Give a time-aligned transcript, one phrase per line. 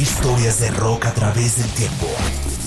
[0.00, 2.06] Historias de rock a través del tiempo.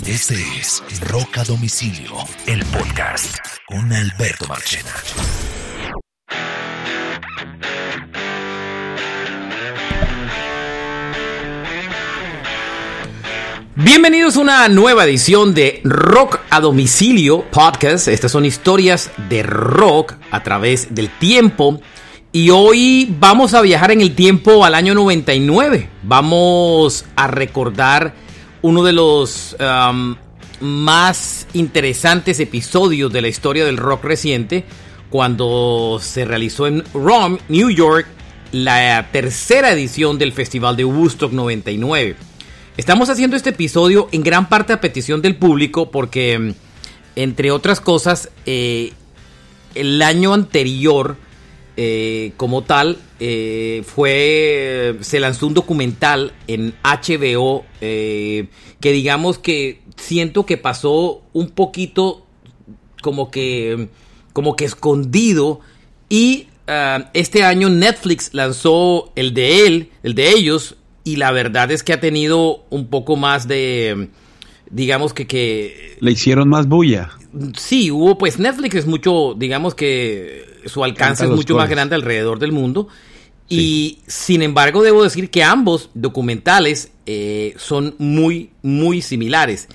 [0.06, 2.12] Este es Rock a Domicilio,
[2.46, 4.94] el podcast con Alberto Marchena.
[13.76, 18.10] Bienvenidos a una nueva edición de Rock a Domicilio Podcast.
[18.10, 21.82] Estas son historias de rock a través del tiempo.
[22.36, 25.88] Y hoy vamos a viajar en el tiempo al año 99.
[26.02, 28.16] Vamos a recordar
[28.64, 29.56] uno de los
[30.60, 34.66] más interesantes episodios de la historia del rock reciente,
[35.12, 38.08] cuando se realizó en Rome, New York,
[38.52, 42.16] la tercera edición del Festival de Woodstock 99.
[42.78, 46.56] Estamos haciendo este episodio en gran parte a petición del público porque,
[47.16, 48.92] entre otras cosas, eh,
[49.76, 51.16] el año anterior,
[51.78, 58.48] eh, como tal, eh, fue se lanzó un documental en HBO que
[58.80, 62.26] digamos que siento que pasó un poquito
[63.02, 63.90] como que
[64.34, 65.60] como que escondido
[66.10, 71.72] y ah, este año Netflix lanzó el de él, el de ellos, y la verdad
[71.72, 74.10] es que ha tenido un poco más de,
[74.70, 75.28] digamos que...
[75.28, 77.12] que Le hicieron más bulla.
[77.58, 82.40] Sí, hubo, pues Netflix es mucho, digamos que su alcance es mucho más grande alrededor
[82.40, 82.88] del mundo.
[83.50, 89.68] Y sin embargo, debo decir que ambos documentales eh, son muy, muy similares.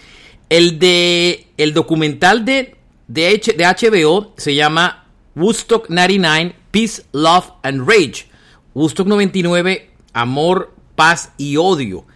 [0.48, 5.04] El de el documental de, de, de HBO se llama
[5.36, 8.26] Woodstock 99, Peace, Love and Rage.
[8.74, 12.06] Woodstock 99, Amor, paz y odio.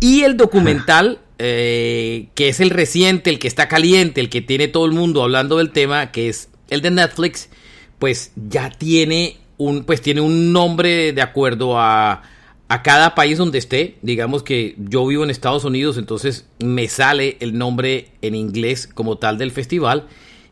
[0.00, 4.68] Y el documental, eh, que es el reciente, el que está caliente, el que tiene
[4.68, 7.48] todo el mundo hablando del tema, que es el de Netflix,
[7.98, 12.22] pues ya tiene un, pues tiene un nombre de acuerdo a,
[12.68, 13.96] a cada país donde esté.
[14.02, 19.18] Digamos que yo vivo en Estados Unidos, entonces me sale el nombre en inglés como
[19.18, 20.06] tal del festival.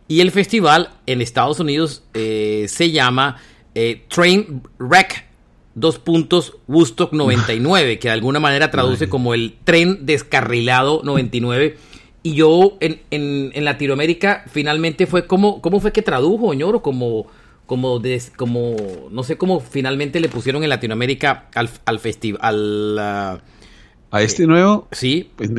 [0.09, 3.37] Y el festival en Estados Unidos eh, se llama
[3.77, 5.30] eh, Train Wreck
[5.75, 11.77] dos puntos Woodstock 99, que de alguna manera traduce como el tren descarrilado 99.
[12.23, 16.83] Y yo en, en, Latinoamérica finalmente fue como, ¿cómo fue que tradujo, ñoro?
[16.83, 17.27] Como,
[17.67, 18.03] como,
[18.37, 18.77] como,
[19.11, 22.99] no sé cómo finalmente le pusieron en Latinoamérica al, al festival.
[22.99, 23.41] a
[24.13, 24.87] este nuevo.
[24.93, 25.31] Sí.
[25.37, 25.51] Pues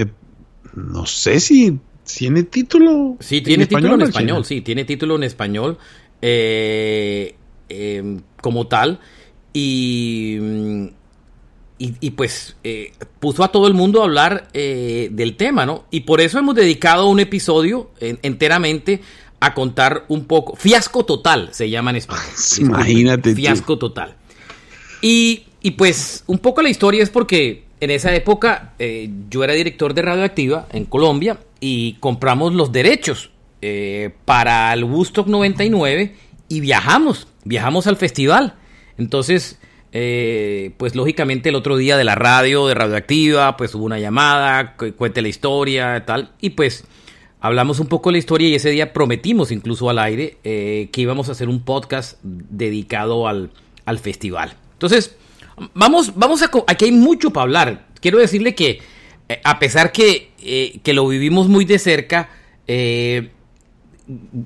[0.75, 3.17] no sé si tiene título.
[3.19, 5.77] Sí, tiene título en español, sí, tiene título en español
[6.21, 7.35] eh,
[7.69, 8.99] em, como tal.
[9.53, 10.37] Y,
[11.99, 15.85] y, pues eh, puso a todo el mundo a hablar eh, del tema, ¿no?
[15.89, 19.01] Y por eso hemos dedicado un episodio enteramente
[19.39, 20.55] a contar un poco.
[20.55, 22.25] Fiasco total se llama en español.
[22.59, 23.33] Imagínate.
[23.33, 24.15] Fiasco total.
[25.01, 29.53] Y, y, pues un poco la historia es porque en esa época eh, yo era
[29.53, 33.31] director de Radioactiva en Colombia y compramos los derechos
[34.25, 36.15] para el Woodstock 99
[36.47, 38.55] y viajamos, viajamos al festival.
[39.01, 39.57] Entonces,
[39.93, 44.75] eh, pues lógicamente el otro día de la radio, de Radioactiva, pues hubo una llamada,
[44.75, 46.85] cuente la historia, tal, y pues
[47.39, 51.01] hablamos un poco de la historia y ese día prometimos incluso al aire eh, que
[51.01, 53.51] íbamos a hacer un podcast dedicado al,
[54.01, 54.53] festival.
[54.73, 55.17] Entonces,
[55.73, 56.51] vamos, vamos a...
[56.67, 57.87] Aquí hay mucho para hablar.
[57.99, 58.79] Quiero decirle que
[59.27, 60.29] eh, a pesar que,
[60.81, 62.29] que, lo vivimos muy de cerca,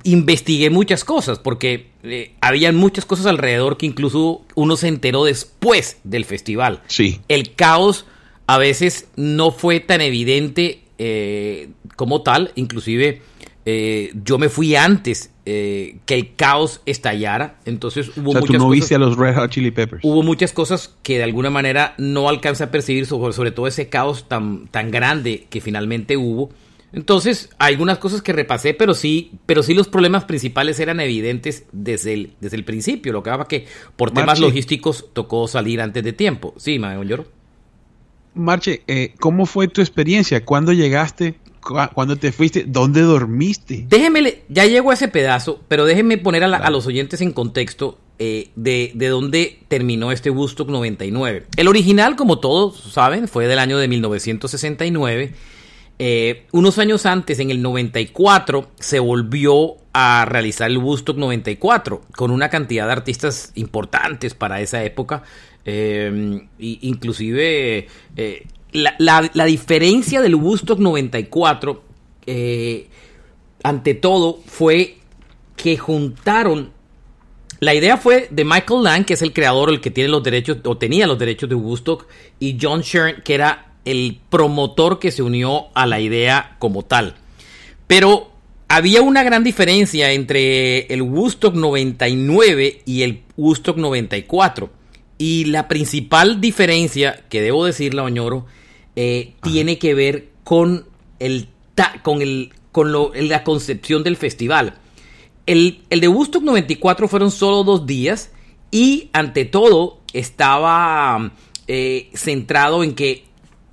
[0.03, 5.99] investigué muchas cosas porque eh, habían muchas cosas alrededor que incluso uno se enteró después
[6.03, 6.81] del festival.
[6.87, 7.19] Sí.
[7.27, 8.05] El caos
[8.47, 13.21] a veces no fue tan evidente eh, como tal, inclusive
[13.65, 18.63] eh, yo me fui antes que el caos estallara, entonces hubo o sea, muchas tú
[18.63, 20.03] no viste a los Red Hot Chili Peppers.
[20.03, 23.87] Hubo muchas cosas que de alguna manera no alcanza a percibir sobre, sobre todo ese
[23.87, 26.49] caos tan, tan grande que finalmente hubo.
[26.93, 32.13] Entonces, algunas cosas que repasé, pero sí, pero sí los problemas principales eran evidentes desde
[32.13, 33.11] el, desde el principio.
[33.11, 36.53] Lo que pasa que por temas logísticos tocó salir antes de tiempo.
[36.57, 37.27] Sí, Mayor.
[38.33, 40.43] Marche, eh, ¿cómo fue tu experiencia?
[40.45, 41.35] ¿Cuándo llegaste?
[41.61, 42.63] ¿Cuándo te fuiste?
[42.67, 43.85] ¿Dónde dormiste?
[43.89, 48.49] Déjeme, ya llego a ese pedazo, pero déjenme poner a, los oyentes en contexto eh,
[48.55, 51.47] de, de, dónde terminó este Woodstock 99.
[51.57, 55.33] El original, como todos saben, fue del año de 1969
[55.97, 62.31] eh, unos años antes, en el 94, se volvió a realizar el Woodstock 94 con
[62.31, 65.23] una cantidad de artistas importantes para esa época.
[65.63, 67.87] Eh, inclusive
[68.17, 71.83] eh, la, diferencia del Woodstock 94,
[73.63, 74.97] ante todo, fue
[75.55, 76.75] que juntaron
[77.61, 80.57] la idea fue de Michael Lang, que es el creador, el que tiene los derechos,
[80.65, 82.05] o tenía los derechos de Woodstock,
[82.37, 87.15] y John Shearn, que era el promotor que se unió a la idea como tal.
[87.87, 88.31] Pero
[88.67, 94.69] había una gran diferencia entre el Woodstock 99 y el Woodstock 94.
[95.17, 98.45] Y la principal diferencia, que debo decirla, Oñoro,
[98.95, 100.85] eh, tiene que ver con,
[101.19, 101.47] el
[102.01, 104.75] con, el, con la concepción del festival.
[105.45, 108.31] El, el de Woodstock 94 fueron solo dos días
[108.71, 111.31] y ante todo estaba
[111.67, 113.24] eh, centrado en que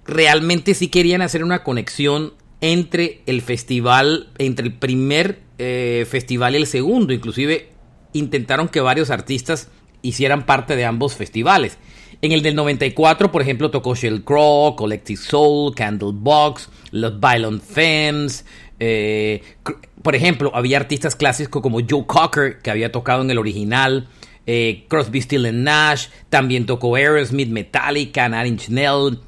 [0.05, 6.59] realmente sí querían hacer una conexión entre el festival, entre el primer eh, festival y
[6.59, 7.13] el segundo.
[7.13, 7.71] Inclusive
[8.13, 9.69] intentaron que varios artistas
[10.03, 11.79] hicieran parte de ambos festivales.
[12.21, 18.45] En el del 94, por ejemplo, tocó Shell Crow, Collective Soul, Candlebox, Los Violent Femmes.
[18.79, 19.43] Eh,
[20.03, 24.09] por ejemplo, había artistas clásicos como Joe Cocker, que había tocado en el original.
[24.47, 28.69] Eh, Crosby, Still Nash, también tocó Aerosmith, Metallica, Nine Inch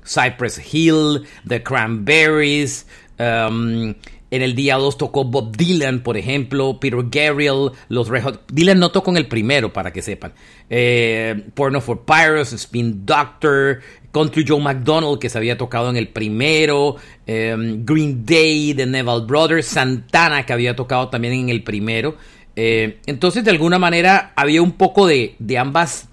[0.04, 2.86] Cypress Hill, The Cranberries,
[3.18, 3.94] um,
[4.34, 8.42] en el día 2 tocó Bob Dylan, por ejemplo, Peter Gabriel, los Red Hot.
[8.52, 10.32] Dylan no tocó en el primero, para que sepan.
[10.68, 13.80] Eh, Porno for Pirates, Spin Doctor,
[14.12, 16.96] Country Joe McDonald, que se había tocado en el primero,
[17.28, 22.16] em, Green Day, The Neville Brothers, Santana, que había tocado también en el primero.
[22.56, 26.08] Eh, entonces, de alguna manera, había un poco de, de ambas.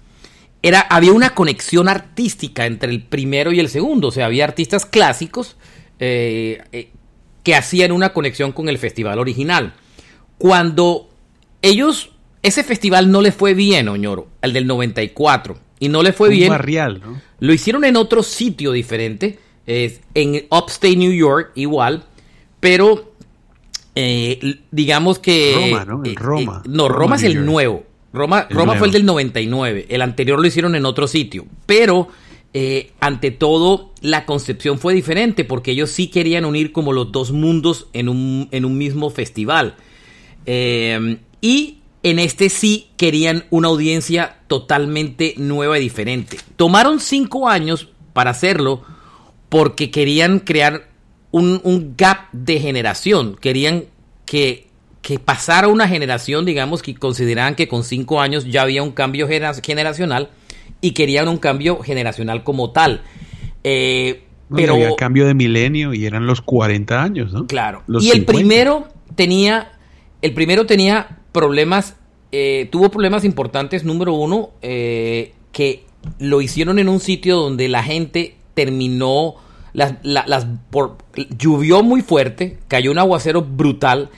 [0.62, 4.08] Era, había una conexión artística entre el primero y el segundo.
[4.08, 5.56] O sea, había artistas clásicos
[5.98, 6.90] eh,
[7.42, 9.74] que hacían una conexión con el festival original.
[10.38, 11.08] Cuando
[11.62, 12.10] ellos,
[12.42, 16.48] ese festival no le fue bien, Oñoro, el del 94, y no le fue bien.
[16.48, 17.20] Barrial, ¿no?
[17.40, 22.04] Lo hicieron en otro sitio diferente, en Upstate New York, igual,
[22.60, 23.11] pero
[23.94, 25.54] eh, digamos que.
[25.54, 26.04] Roma, ¿no?
[26.04, 26.62] Eh, Roma.
[26.64, 27.84] Eh, no, Roma, es el nuevo.
[28.12, 29.86] Roma, Roma fue el del 99.
[29.88, 31.46] El anterior lo hicieron en otro sitio.
[31.66, 32.08] Pero
[32.54, 37.32] eh, ante todo, la concepción fue diferente porque ellos sí querían unir como los dos
[37.32, 39.76] mundos en un, en un mismo festival.
[40.44, 46.38] Eh, y en este sí querían una audiencia totalmente nueva y diferente.
[46.56, 48.82] Tomaron cinco años para hacerlo
[49.48, 50.91] porque querían crear
[51.32, 53.36] un, gap de generación.
[53.40, 53.84] Querían
[54.24, 54.68] que,
[55.00, 59.26] que, pasara una generación, digamos, que consideraban que con cinco años ya había un cambio
[59.28, 60.30] generacional
[60.80, 63.02] y querían un cambio generacional como tal.
[63.64, 64.22] Eh,
[64.54, 67.46] pero había cambio de milenio y eran los 40 años, ¿no?
[67.46, 67.82] Claro.
[68.00, 69.72] y el primero tenía,
[70.20, 71.96] el primero tenía problemas,
[72.32, 73.84] eh, tuvo problemas importantes.
[73.84, 75.84] Número uno, eh, que
[76.18, 79.36] lo hicieron en un sitio donde la gente terminó,
[79.72, 80.98] las, las por,
[81.38, 84.10] llovió muy fuerte, cayó un aguacero brutal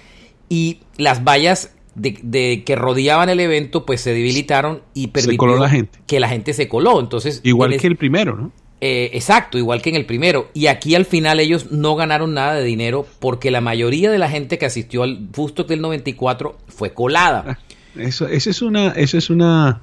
[0.48, 5.98] y las vallas de, que rodeaban el evento, pues se debilitaron y permitió la gente.
[6.06, 7.00] que la gente se coló.
[7.00, 8.52] Entonces, igual que el primero, ¿no?
[8.80, 10.50] Eh, exacto, igual que en el primero.
[10.52, 14.28] Y aquí al final ellos no ganaron nada de dinero porque la mayoría de la
[14.28, 17.44] gente que asistió al Fusto del 94 fue colada.
[17.46, 17.58] Ah,
[17.96, 19.80] eso, eso es una, eso es una,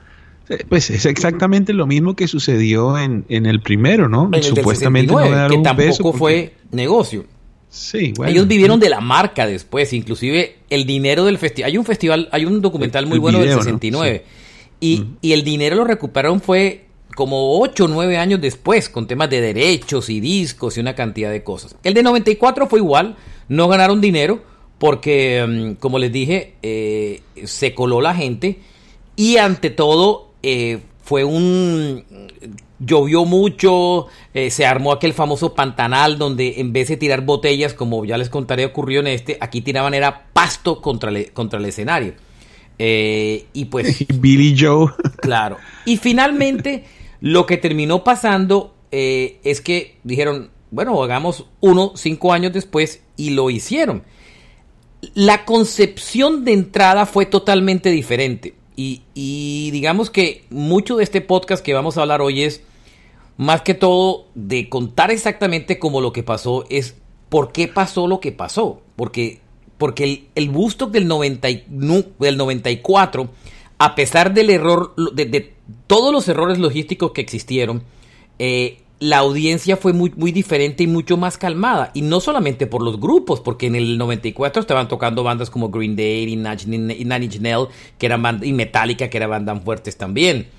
[0.69, 4.29] pues es exactamente lo mismo que sucedió en, en el primero, ¿no?
[4.41, 5.13] Supuestamente
[5.49, 7.25] que tampoco fue negocio.
[7.69, 11.71] Sí, Ellos vivieron de la marca después, inclusive el dinero del festival.
[11.71, 14.25] Hay un festival, hay un documental muy bueno del 69.
[14.81, 19.29] Y, y, el dinero lo recuperaron fue como 8 o 9 años después, con temas
[19.29, 21.75] de derechos y discos y una cantidad de cosas.
[21.83, 23.15] El de 94 fue igual,
[23.47, 24.41] no ganaron dinero
[24.77, 28.59] porque, mm, como les dije, eh, se coló la gente
[29.15, 32.03] y ante todo eh, fue un
[32.79, 38.05] llovió mucho, eh, se armó aquel famoso pantanal donde en vez de tirar botellas, como
[38.05, 42.13] ya les contaré ocurrió en este, aquí tiraban era pasto contra, contra el escenario.
[42.79, 44.05] Eh, y pues...
[44.19, 44.91] Billy Joe.
[45.21, 45.57] Claro.
[45.85, 46.85] Y finalmente
[47.19, 53.49] lo que terminó pasando es que dijeron, bueno, hagamos uno cinco años después y lo
[53.49, 54.03] hicieron.
[55.13, 58.55] La concepción de entrada fue totalmente diferente.
[58.75, 62.63] Y, digamos que mucho de este podcast que vamos a hablar hoy es
[63.37, 66.95] más que todo de contar exactamente cómo lo que pasó es
[67.29, 68.81] por qué pasó lo que pasó.
[68.95, 69.39] Porque,
[69.77, 70.51] porque el, el
[70.91, 71.47] del, 90,
[72.19, 73.29] del 94,
[73.77, 75.53] a pesar del error, de,
[75.87, 77.83] todos los errores logísticos que existieron,
[78.39, 81.89] eh, la audiencia fue muy, muy diferente y mucho más calmada.
[81.95, 85.95] Y no solamente por los grupos, porque en el 94 estaban tocando bandas como Green
[85.95, 90.49] Day y Nine Inch Nails, que eran y Metallica, que eran bandas fuertes también.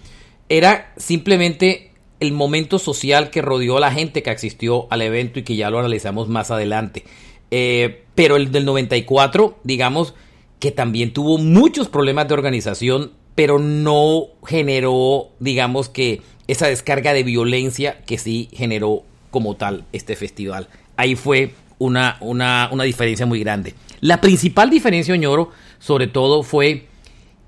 [0.48, 5.44] Era simplemente el momento social que rodeó a la gente que asistió al evento y
[5.44, 7.04] que ya lo analizamos más adelante.
[7.52, 10.14] Eh, pero el del 94, digamos
[10.58, 16.22] que también tuvo muchos problemas de organización, pero no generó, digamos que,
[16.52, 20.68] esa descarga de violencia que sí generó como tal este festival.
[20.96, 23.74] Ahí fue una, una, una diferencia muy grande.
[24.00, 26.86] La principal diferencia, Oñoro, sobre todo fue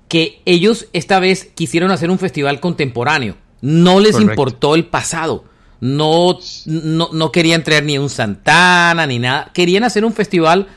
[0.07, 3.35] que ellos esta vez quisieron hacer un festival contemporáneo.
[3.61, 5.45] No les importó el pasado.
[5.81, 9.51] No, no, no, querían traer ni un Santana ni nada.
[9.53, 10.67] Querían hacer un festival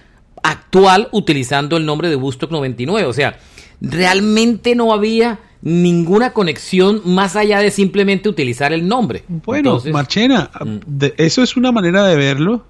[0.42, 3.08] actual utilizando el nombre de Woodstock 99.
[3.08, 3.38] O sea,
[3.80, 9.24] realmente no había ninguna conexión más allá de simplemente utilizar el nombre.
[9.28, 11.04] Bueno, Marchena, mm.
[11.16, 12.64] eso es una manera de verlo,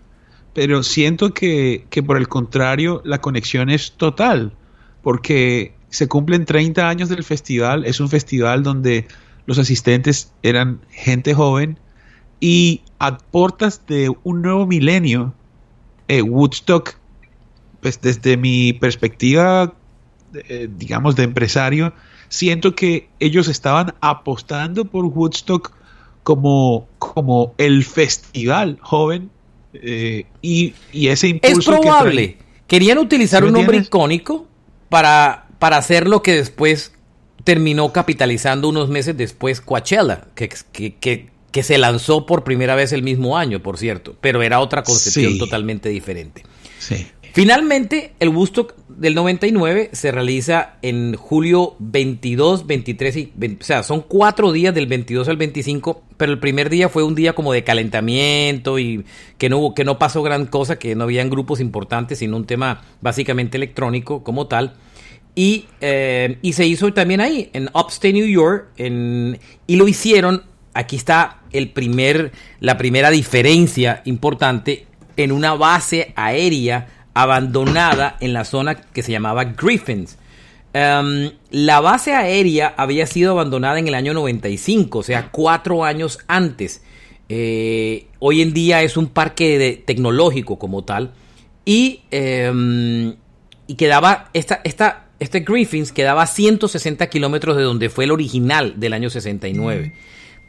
[0.54, 4.52] pero siento que, que por el contrario la conexión es total,
[5.02, 9.06] porque se cumplen 30 años del festival, es un festival donde
[9.46, 11.78] los asistentes eran gente joven
[12.40, 15.34] y a portas de un nuevo milenio,
[16.08, 16.94] eh, Woodstock,
[17.80, 19.74] pues desde mi perspectiva,
[20.34, 21.92] eh, digamos, de empresario,
[22.28, 25.72] siento que ellos estaban apostando por Woodstock
[26.22, 29.30] como, como el festival joven
[29.72, 31.72] eh, y, ese impulso.
[31.72, 32.38] Es probable.
[32.66, 34.46] Querían utilizar un nombre icónico
[34.88, 36.92] para, para hacer lo que después
[37.44, 43.02] terminó capitalizando unos meses después Coachella, que, que, que, se lanzó por primera vez el
[43.02, 46.44] mismo año, por cierto, pero era otra concepción totalmente diferente.
[46.78, 47.06] Sí.
[47.38, 53.32] Finalmente, el Woodstock del 99 se realiza en julio 22, 23 y...
[53.60, 57.14] o sea, son cuatro días del 22 al 25, pero el primer día fue un
[57.14, 59.04] día como de calentamiento y
[59.38, 62.44] que no, hubo, que no pasó gran cosa, que no habían grupos importantes, sino un
[62.44, 64.74] tema básicamente electrónico como tal.
[65.36, 70.42] Y, eh, y se hizo también ahí, en Upstate New York, en, y lo hicieron,
[70.74, 78.44] aquí está el primer, la primera diferencia importante, en una base aérea abandonada en la
[78.44, 80.18] zona que se llamaba Griffins.
[80.72, 86.20] Em, la base aérea había sido abandonada en el año 95, o sea, cuatro años
[86.28, 86.80] antes.
[87.28, 91.10] Eh, hoy en día es un parque tecnológico como tal.
[91.64, 93.16] Y, em,
[93.66, 98.78] y quedaba, esta, esta, este Griffins quedaba a 160 kilómetros de donde fue el original
[98.78, 99.92] del año 69.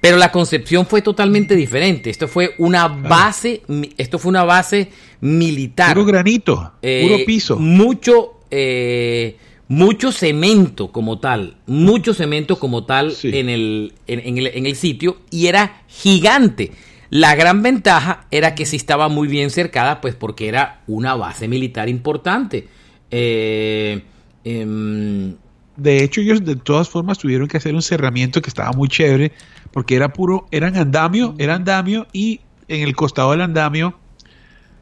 [0.02, 2.10] Pero la concepción fue totalmente diferente.
[2.10, 3.62] Esto fue una base,
[3.98, 4.90] esto fue una base
[5.22, 5.94] militar.
[5.94, 7.58] Puro granito, eh, puro piso.
[7.58, 9.36] Mucho, eh,
[9.68, 15.18] mucho cemento como tal, mucho cemento como tal en, el, en, el, en el sitio
[15.30, 16.72] y era gigante.
[17.10, 21.48] La gran ventaja era que sí estaba muy bien cercada, pues porque era una base
[21.48, 22.68] militar importante.
[23.10, 24.04] Eh,
[24.44, 25.36] em,
[25.80, 29.32] de hecho, ellos de todas formas tuvieron que hacer un cerramiento que estaba muy chévere
[29.72, 33.98] porque era puro, eran andamio, era andamio y en el costado del andamio,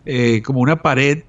[0.05, 1.23] eh, como una pared,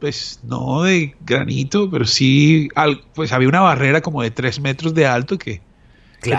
[0.00, 2.68] pues no de granito, pero sí,
[3.14, 5.60] pues había una barrera como de tres metros de alto que,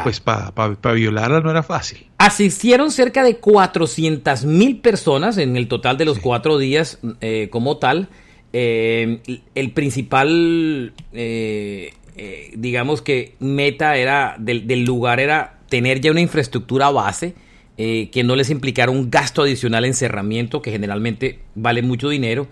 [0.03, 2.07] pues para violarla no era fácil.
[2.17, 7.77] Asistieron cerca de 400 mil personas en el total de los cuatro días eh, como
[7.77, 8.09] tal.
[8.53, 9.21] Eh,
[9.55, 10.93] el principal,
[12.55, 17.33] digamos que meta era del, del lugar era tener ya una infraestructura base
[17.77, 22.47] eh, que no les implicara un gasto adicional en cerramiento, que generalmente vale mucho dinero.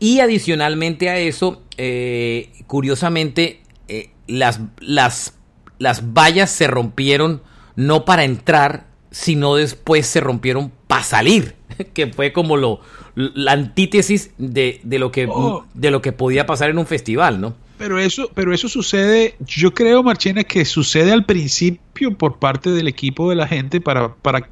[0.00, 5.38] Y adicionalmente a eso, eh, curiosamente, eh, las, las,
[5.78, 7.40] las vallas se rompieron
[7.76, 11.54] no para entrar, sino después se rompieron para salir,
[11.94, 12.80] que fue como lo,
[13.14, 15.64] la antítesis de, de, lo que, oh.
[15.72, 17.54] de lo que podía pasar en un festival, ¿no?
[17.78, 22.88] Pero eso, pero eso sucede, yo creo, Marchena, que sucede al principio por parte del
[22.88, 24.48] equipo de la gente para, para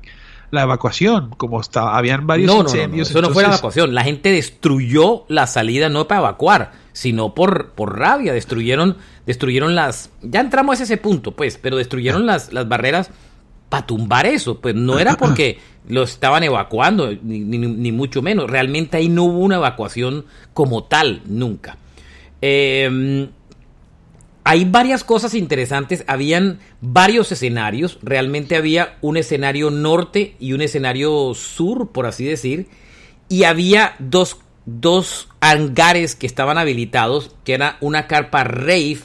[0.50, 3.10] la evacuación, como estaba, habían varios incendios.
[3.10, 7.70] eso no fue la evacuación, la gente destruyó la salida no para evacuar, sino por,
[7.70, 12.68] por rabia, destruyeron, destruyeron las, ya entramos a ese punto, pues, pero destruyeron las, las
[12.68, 13.10] barreras
[13.68, 18.98] para tumbar eso, pues no era porque lo estaban evacuando, ni, ni mucho menos, realmente
[18.98, 21.76] ahí no hubo una evacuación como tal, nunca.
[22.42, 23.28] Eh,
[24.48, 26.04] hay varias cosas interesantes.
[26.06, 27.98] Habían varios escenarios.
[28.00, 32.68] Realmente había un escenario norte y un escenario sur, por así decir.
[33.28, 38.98] Y había dos, dos hangares que estaban habilitados, que era una carpa rave.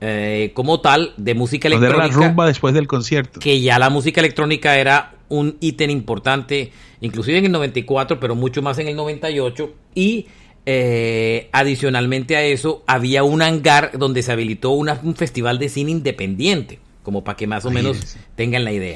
[0.00, 2.04] Eh, como tal, de música electrónica.
[2.06, 3.38] Era la rumba después del concierto.
[3.40, 8.62] Que ya la música electrónica era un ítem importante, inclusive en el 94, pero mucho
[8.62, 9.74] más en el 98.
[9.94, 10.26] Y
[10.68, 16.80] eh, adicionalmente a eso, había un hangar donde se habilitó un festival de cine independiente,
[17.04, 18.94] como para que más o menos tengan la idea.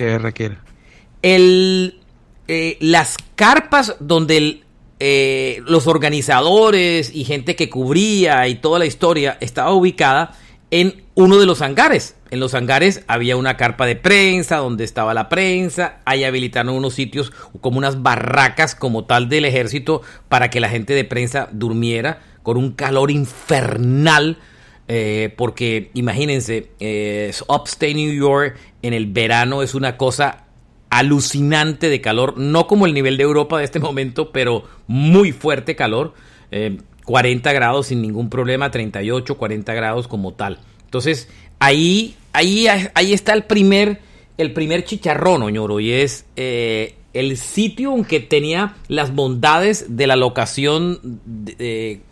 [1.23, 2.01] El,
[2.49, 4.63] eh, las carpas donde
[4.99, 10.37] eh, los organizadores y gente que cubría y toda la historia estaba ubicada
[10.73, 15.15] en uno de los hangares, En los hangares había una carpa de prensa donde estaba
[15.15, 16.01] la prensa.
[16.05, 20.95] Ahí habilitaron unos sitios como unas barracas como tal del ejército para que la gente
[20.95, 24.39] de prensa durmiera con un calor infernal.
[24.87, 30.45] Eh, porque imagínense, eh, Upstate New York en el verano es una cosa
[30.89, 35.77] alucinante de calor, no como el nivel de Europa de este momento, pero muy fuerte
[35.77, 36.15] calor,
[37.05, 40.59] 40 eh, grados sin ningún problema, 38, 40 grados como tal.
[40.85, 41.29] Entonces,
[41.61, 44.01] ahí, ahí, ahí está el primer,
[44.37, 50.17] el primer chicharrón, Oñoro, y es eh, el sitio aunque tenía las bondades de la
[50.17, 51.21] locación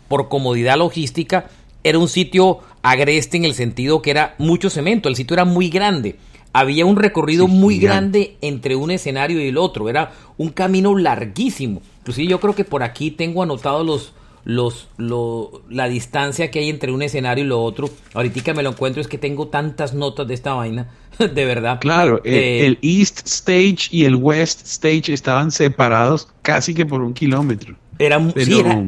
[0.07, 1.49] por comodidad logística,
[1.83, 5.69] era un sitio agreste en el sentido que era mucho cemento, el sitio era muy
[5.69, 6.15] grande
[6.53, 9.89] había un recorrido muy grande entre un escenario y el otro.
[9.89, 11.81] Era un camino larguísimo.
[11.99, 14.13] Inclusive yo creo que por aquí tengo anotado los,
[14.45, 17.89] los, la distancia que hay entre un escenario y lo otro.
[18.13, 21.79] Ahorita me lo encuentro es que tengo tantas notas de esta vaina, de verdad.
[21.79, 27.13] Claro, el, eh, East Stage y el West Stage estaban separados casi que por un
[27.13, 27.75] kilómetro.
[27.99, 28.15] Era,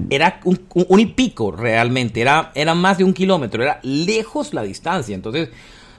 [0.10, 4.64] era, un, un, y pico realmente, era, era más de un kilómetro, era lejos la
[4.64, 5.14] distancia.
[5.14, 5.50] Entonces,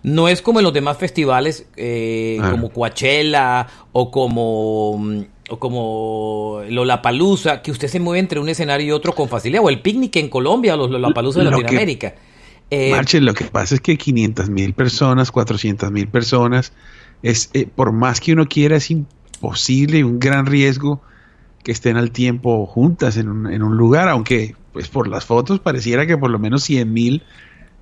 [0.02, 2.50] no es como en los demás festivales, eh, ah.
[2.50, 8.90] como Coachella o como, o como Lollapalooza, que usted se mueve entre un escenario y
[8.90, 12.14] otro con facilidad, o el picnic en Colombia, o los Lollapalooza de Latinoamérica.
[12.70, 16.72] Eh, Marche, lo que pasa es que 500 mil personas, 400 mil personas,
[17.22, 21.02] es, eh, por más que uno quiera, es imposible y un gran riesgo
[21.62, 25.60] que estén al tiempo juntas en un, en un lugar, aunque pues por las fotos
[25.60, 27.22] pareciera que por lo menos 100 mil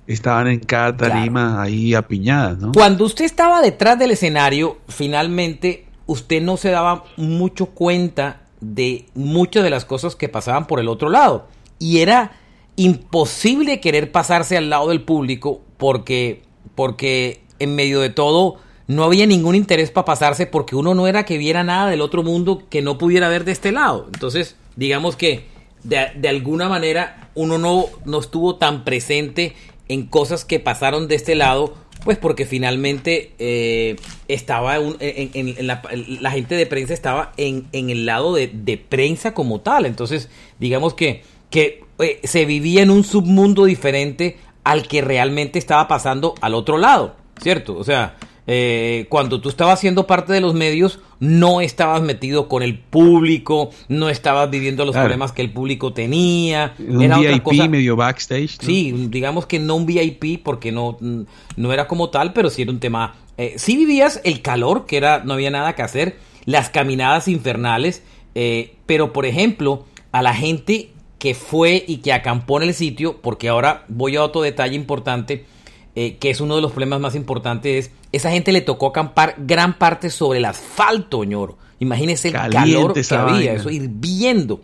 [0.07, 2.73] estaban en cada tarima ahí apiñadas, ¿no?
[2.73, 9.63] Cuando usted estaba detrás del escenario, finalmente usted no se daba mucho cuenta de muchas
[9.63, 11.47] de las cosas que pasaban por el otro lado.
[11.79, 12.33] Y era
[12.75, 16.43] imposible querer pasarse al lado del público porque,
[16.75, 21.25] porque en medio de todo no había ningún interés para pasarse porque uno no era
[21.25, 24.07] que viera nada del otro mundo que no pudiera ver de este lado.
[24.13, 25.47] Entonces, digamos que
[25.83, 29.55] de, alguna manera uno no, no estuvo tan presente
[29.87, 33.95] en cosas que pasaron de este lado, pues porque finalmente eh,
[34.27, 39.85] estaba en, la, gente de prensa estaba en, el lado de, prensa como tal.
[39.85, 45.87] Entonces, digamos que, que eh, se vivía en un submundo diferente al que realmente estaba
[45.87, 47.77] pasando al otro lado, ¿cierto?
[47.77, 48.15] O sea,
[48.47, 53.69] eh, cuando tú estabas siendo parte de los medios, no estabas metido con el público,
[53.87, 56.73] no estabas viviendo los problemas que el público tenía.
[56.79, 58.57] Un era VIP medio backstage.
[58.59, 60.97] Sí, digamos que no un VIP porque no,
[61.55, 63.15] no era como tal, pero sí era un tema.
[63.37, 68.03] Eh, sí vivías el calor, que era, no había nada que hacer, las caminadas infernales,
[68.35, 73.21] eh, pero por ejemplo, a la gente que fue y que acampó en el sitio,
[73.21, 75.45] porque ahora voy a otro detalle importante,
[75.95, 79.35] eh, que es uno de los problemas más importantes, es esa gente le tocó acampar
[79.37, 81.57] gran parte sobre el asfalto, ñoro.
[81.79, 84.61] Imagínese el calor que había, eso hirviendo.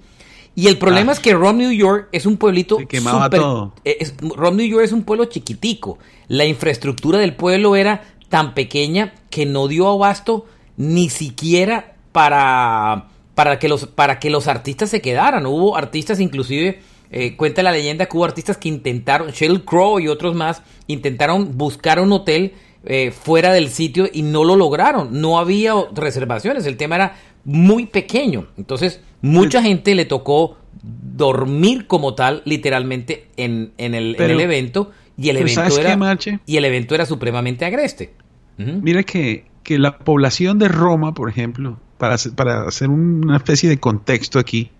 [0.54, 1.14] Y el problema ah.
[1.14, 3.42] es que Rom, New York es un pueblito super,
[3.86, 6.00] eh, Rom, New York es un pueblo chiquitico.
[6.28, 13.60] La infraestructura del pueblo era tan pequeña que no dio abasto ni siquiera para, para,
[13.60, 15.46] que, los, para que los artistas se quedaran.
[15.46, 16.82] Hubo artistas inclusive
[17.12, 21.58] eh, cuenta la leyenda que hubo artistas que intentaron, Sheryl Crow y otros más, intentaron
[21.58, 22.54] buscar un hotel
[22.90, 25.20] eh, fuera del sitio y no lo lograron.
[25.20, 28.48] No había reservaciones, el tema era muy pequeño.
[28.58, 34.92] Entonces, mucha gente le tocó dormir como tal, literalmente, en, el, evento.
[35.18, 38.14] Y el evento, era, y el evento era supremamente agreste.
[38.58, 43.80] Mira que, que, la población de Roma, por ejemplo, para, para hacer una especie de
[43.80, 44.72] contexto aquí,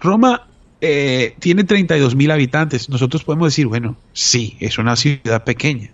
[0.00, 0.46] Roma
[0.80, 2.88] eh, tiene 32 mil habitantes.
[2.88, 5.90] Nosotros podemos decir, bueno, sí, es una ciudad pequeña.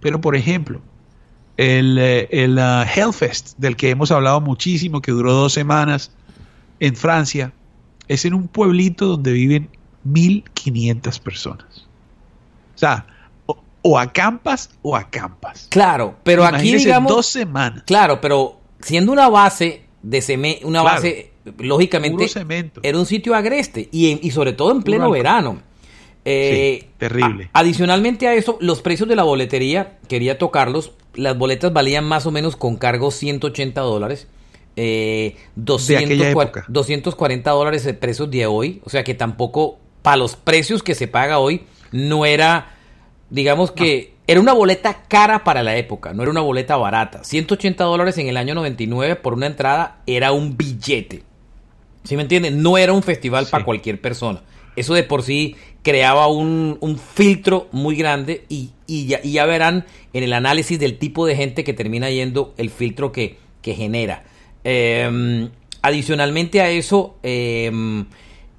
[0.00, 0.80] Pero, por ejemplo,
[1.56, 6.12] el, eh, el uh, Hellfest, del que hemos hablado muchísimo, que duró dos semanas
[6.80, 7.52] en Francia,
[8.06, 9.68] es en un pueblito donde viven
[10.06, 11.86] 1.500 personas.
[12.74, 13.06] O sea,
[13.82, 15.66] o, acampas o acampas.
[15.70, 17.10] Claro, pero aquí digamos...
[17.10, 17.82] dos semanas.
[17.86, 22.26] Claro, pero siendo una base de cemento, una base lógicamente
[22.82, 25.60] era un sitio agreste y, y sobre todo en pleno verano.
[26.24, 27.48] Eh, terrible.
[27.52, 32.30] adicionalmente a eso, los precios de la boletería, quería tocarlos, las boletas valían más o
[32.30, 34.28] menos con cargo 180 dólares.
[34.76, 40.94] Eh, 240 dólares de precios de hoy, o sea que tampoco para los precios que
[40.94, 42.76] se paga hoy no era,
[43.28, 47.24] digamos que era una boleta cara para la época, no era una boleta barata.
[47.24, 51.22] 180 dólares en el año 99 por una entrada era un billete.
[52.04, 52.62] ¿Sí me entienden?
[52.62, 54.42] No era un festival para cualquier persona.
[54.78, 56.78] Eso de por sí creaba un,
[57.14, 62.10] filtro muy grande y, ya, verán en el análisis del tipo de gente que termina
[62.10, 64.24] yendo el filtro que, genera.
[64.64, 65.50] Em,
[65.82, 68.06] adicionalmente a eso, 180 em,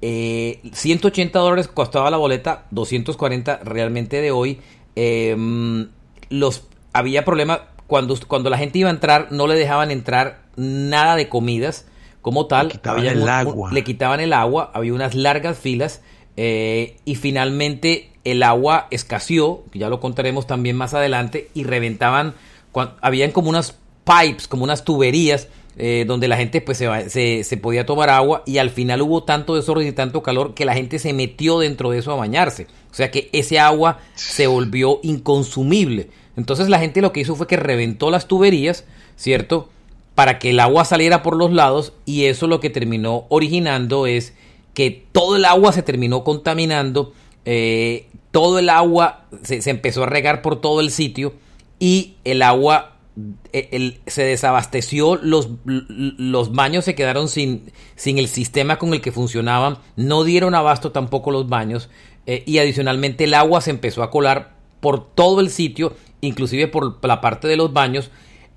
[0.02, 4.60] eh, dólares costaba la boleta, 240 realmente de hoy.
[4.94, 5.88] Em,
[6.28, 11.16] los, había problema cuando, cuando la gente iba a entrar, no le dejaban entrar nada
[11.16, 11.86] de comidas
[12.22, 12.68] como tal.
[12.68, 13.72] Le quitaban el agua.
[13.72, 16.02] le quitaban el agua, había unas largas filas
[16.36, 22.34] eh, y finalmente el agua escaseó, ya lo contaremos también más adelante, y reventaban,
[23.00, 27.86] habían como unas pipes, como unas tuberías eh, donde la gente pues se, se, podía
[27.86, 31.12] tomar agua y al final hubo tanto desorden y tanto calor que la gente se
[31.12, 32.66] metió dentro de eso a bañarse.
[32.90, 36.10] O sea que ese agua se volvió inconsumible.
[36.36, 38.84] Entonces la gente lo que hizo fue que reventó las tuberías,
[39.16, 39.70] ¿cierto?
[40.20, 44.34] Para que el agua saliera por los lados y eso lo que terminó originando es
[44.74, 47.14] que todo el agua se terminó contaminando,
[47.46, 51.32] eh, todo el agua se, empezó a regar por todo el sitio
[51.78, 52.96] y el agua
[53.54, 59.12] eh, se desabasteció, los, los baños se quedaron sin, sin, el sistema con el que
[59.12, 61.88] funcionaban, no dieron abasto tampoco los baños
[62.26, 67.02] eh, y adicionalmente el agua se empezó a colar por todo el sitio, inclusive por
[67.08, 68.10] la parte de los baños.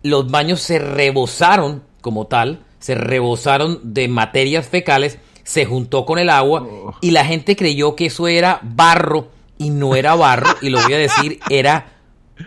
[0.04, 6.30] Los baños se rebosaron como tal, se rebosaron de materias fecales, se juntó con el
[6.30, 6.96] agua oh.
[7.02, 10.94] y la gente creyó que eso era barro y no era barro, y lo voy
[10.94, 11.94] a decir, era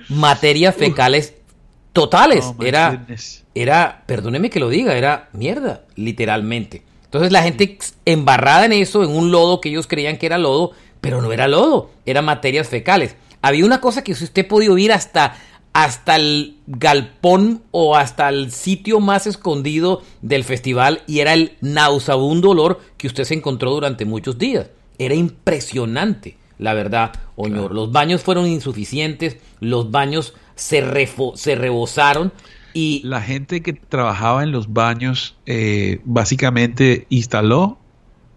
[0.08, 1.34] materias fecales
[1.92, 2.44] totales.
[2.44, 3.06] Oh, era,
[3.54, 6.82] era, perdóneme que lo diga, era mierda, literalmente.
[7.04, 10.72] Entonces la gente embarrada en eso, en un lodo que ellos creían que era lodo,
[11.00, 13.16] pero no era lodo, eran materias fecales.
[13.40, 15.36] Había una cosa que si usted podía ir hasta,
[15.76, 22.52] hasta el galpón o hasta el sitio más escondido del festival y era el nauseabundo
[22.52, 24.70] olor que usted se encontró durante muchos días.
[24.98, 27.74] Era impresionante, la verdad, Oñor.
[27.74, 30.82] Los baños fueron insuficientes, los baños se,
[31.34, 32.32] se rebosaron
[32.72, 33.02] y...
[33.04, 37.76] La gente que trabajaba en los baños eh, básicamente instaló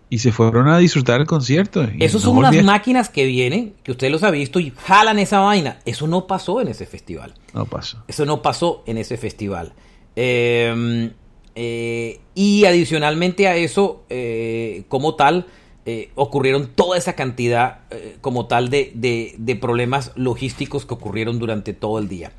[0.10, 1.88] y se fueron a disfrutar el concierto.
[2.00, 5.80] Esos son unas máquinas que vienen, que usted los ha visto y jalan esa vaina.
[5.86, 7.36] Eso no pasó en ese festival.
[7.54, 8.04] No pasó.
[8.08, 9.74] Eso no pasó en ese festival.
[10.16, 11.12] Em,
[11.54, 15.46] eh, y adicionalmente a eso, eh, como tal,
[15.86, 17.82] eh, ocurrieron toda esa cantidad,
[18.22, 22.32] como tal, de, de, problemas logísticos que ocurrieron durante todo el día.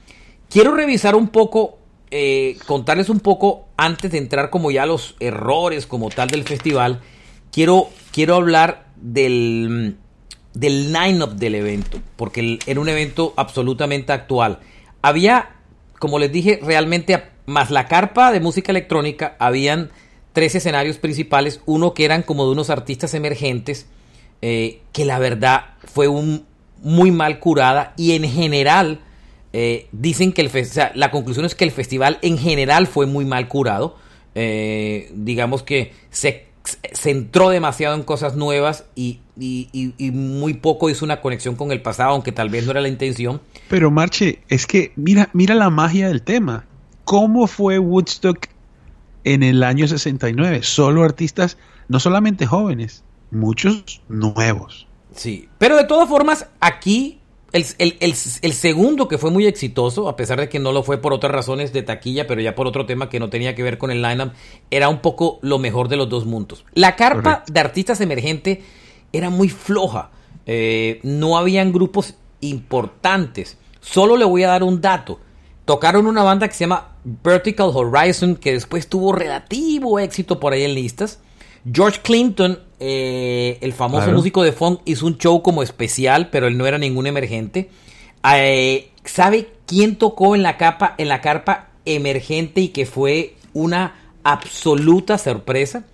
[0.48, 1.78] Quiero revisar un poco,
[2.66, 7.00] contarles un poco antes de entrar como ya a los errores como tal del festival
[7.52, 9.96] quiero, quiero hablar del,
[10.54, 14.60] del line-up del evento, porque era un evento absolutamente actual.
[15.02, 15.50] Había,
[15.98, 19.90] como les dije, realmente, más la carpa de música electrónica, habían
[20.32, 23.86] tres escenarios principales, uno que eran como de unos artistas emergentes,
[24.42, 26.46] eh, que la verdad fue un,
[26.82, 29.00] muy mal curada y en general
[29.52, 30.50] eh, dicen que el
[30.94, 33.96] la conclusión es que el festival en general fue muy mal curado.
[34.34, 39.20] Eh, digamos que se se entró demasiado en cosas nuevas y,
[40.12, 43.40] muy poco hizo una conexión con el pasado, aunque tal vez no era la intención.
[43.68, 46.66] Pero Marche, es que mira, mira la magia del tema.
[47.04, 48.46] ¿Cómo fue Woodstock
[49.24, 50.62] en el año 69?
[50.62, 51.56] Solo artistas,
[51.88, 54.86] no solamente jóvenes, muchos nuevos.
[55.14, 57.19] Sí, pero de todas formas, aquí
[57.52, 58.14] el,
[58.54, 61.72] segundo que fue muy exitoso, a pesar de que no lo fue por otras razones
[61.72, 64.32] de taquilla, pero ya por otro tema que no tenía que ver con el lineup,
[64.70, 66.64] era un poco lo mejor de los dos mundos.
[66.74, 68.58] La carpa de artistas emergentes
[69.12, 70.10] era muy floja.
[70.46, 73.58] Eh, no habían grupos importantes.
[73.80, 75.18] Solo le voy a dar un dato.
[75.64, 80.64] Tocaron una banda que se llama Vertical Horizon, que después tuvo relativo éxito por ahí
[80.64, 81.20] en listas.
[81.70, 86.56] George Clinton, eh, el famoso músico de funk, hizo un show como especial, pero él
[86.56, 87.70] no era ningún emergente.
[88.34, 93.94] Eh, ¿Sabe quién tocó en la capa, en la carpa emergente y que fue una
[94.24, 95.84] absoluta sorpresa?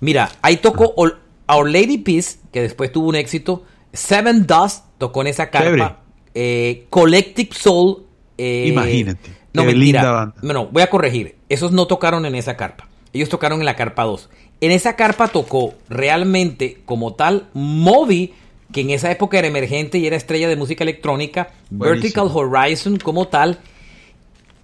[0.00, 3.64] Mira, ahí tocó Our Lady Peace, que después tuvo un éxito.
[3.92, 6.00] Seven Dust tocó en esa carpa.
[6.34, 8.04] Eh, Collective Soul.
[8.36, 9.30] Imagínate.
[9.52, 10.34] No, mentira.
[10.42, 11.36] Bueno, voy a corregir.
[11.48, 12.88] Esos no tocaron en esa carpa.
[13.14, 14.28] Ellos tocaron en la carpa 2.
[14.60, 18.34] En esa carpa tocó realmente como tal Moby,
[18.72, 23.28] que en esa época era emergente y era estrella de música electrónica, Vertical Horizon como
[23.28, 23.60] tal,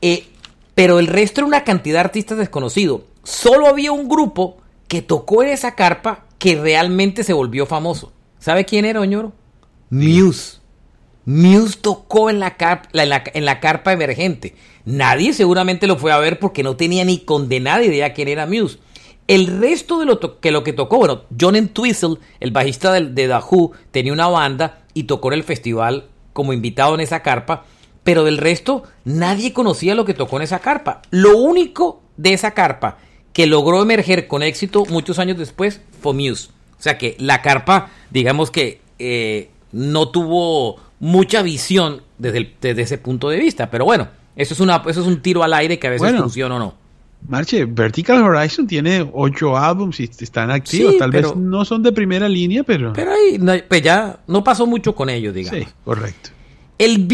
[0.02, 0.24] eh,
[0.74, 3.02] pero el resto era una cantidad de artistas desconocidos.
[3.22, 4.56] Solo había un grupo
[4.88, 8.12] que tocó en esa carpa que realmente se volvió famoso.
[8.38, 9.32] ¿Sabe quién era, Oñoro?
[9.90, 10.58] Muse.
[11.26, 12.56] Muse tocó en la,
[12.94, 14.54] en la, carpa emergente.
[14.86, 18.78] Nadie seguramente lo fue a ver porque no tenía ni condenada idea quién era Muse.
[19.30, 23.28] El resto de lo que lo que tocó, bueno, John Entwistle, el bajista de, de
[23.28, 27.64] Who, tenía una banda y tocó en el festival como invitado en esa carpa,
[28.02, 31.02] pero del resto nadie conocía lo que tocó en esa carpa.
[31.10, 32.98] Lo único de esa carpa
[33.32, 36.48] que logró emerger con éxito muchos años después fue Muse.
[36.76, 42.98] O sea que la carpa, digamos que eh, no tuvo mucha visión desde, desde, ese
[42.98, 45.86] punto de vista, pero bueno, eso es, una, eso es un tiro al aire que
[45.86, 46.79] a veces funciona o no.
[47.28, 50.96] Marche, Vertical Horizon tiene ocho álbumes y están activos.
[50.98, 52.92] Tal vez no son de primera línea, pero.
[52.92, 55.60] Pero ahí pues ya no pasó mucho con ellos, digamos.
[55.60, 56.30] Sí, correcto.
[56.78, 57.06] El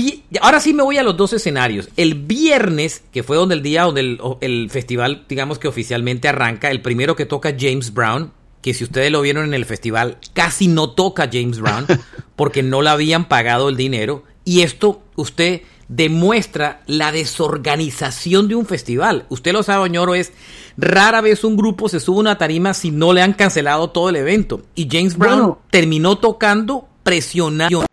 [0.43, 1.89] Ahora sí me voy a los dos escenarios.
[1.97, 6.71] El viernes, que fue donde el día donde el, el, festival, digamos que oficialmente arranca,
[6.71, 8.31] el primero que toca James Brown,
[8.63, 11.85] que si ustedes lo vieron en el festival, casi no toca James Brown,
[12.37, 14.23] porque no le habían pagado el dinero.
[14.45, 19.27] Y esto, usted demuestra la desorganización de un festival.
[19.29, 20.33] Usted lo sabe, Oñoro, es
[20.77, 24.09] rara vez un grupo se sube a una tarima si no le han cancelado todo
[24.09, 24.63] el evento.
[24.75, 27.87] Y James Brown terminó tocando presionado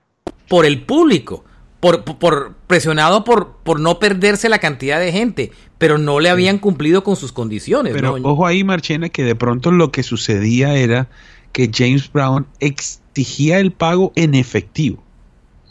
[0.47, 1.43] por el público.
[1.79, 6.57] Por, por, presionado por, por no perderse la cantidad de gente, pero no le habían
[6.57, 7.91] cumplido con sus condiciones.
[7.93, 11.09] Pero ojo ahí, Marchena, que de pronto lo que sucedía era
[11.51, 15.03] que James Brown exigía el pago en efectivo.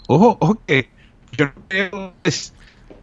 [0.06, 0.90] Ojo, ojo que
[1.36, 2.30] yo creo que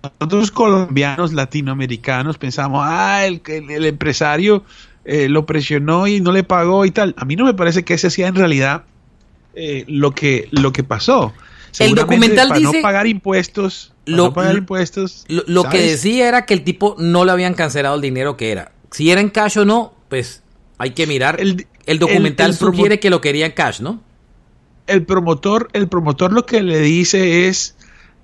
[0.03, 4.63] nosotros colombianos, latinoamericanos, pensamos, ah, el, el, empresario
[5.05, 7.13] eh, lo presionó y no le pagó y tal.
[7.17, 8.83] A mí no me parece que ese sea en realidad
[9.55, 11.33] eh, lo, que, lo que pasó.
[11.79, 12.77] El documental para dice...
[12.77, 15.25] no pagar impuestos, lo, no pagar impuestos.
[15.27, 18.71] Lo, que decía era que el tipo no le habían cancelado el dinero que era.
[18.91, 20.43] Si era en cash o no, pues
[20.77, 21.39] hay que mirar.
[21.39, 24.01] El, el documental sugiere que lo quería en cash, ¿no?
[24.87, 27.75] El promotor, el promotor lo que le dice es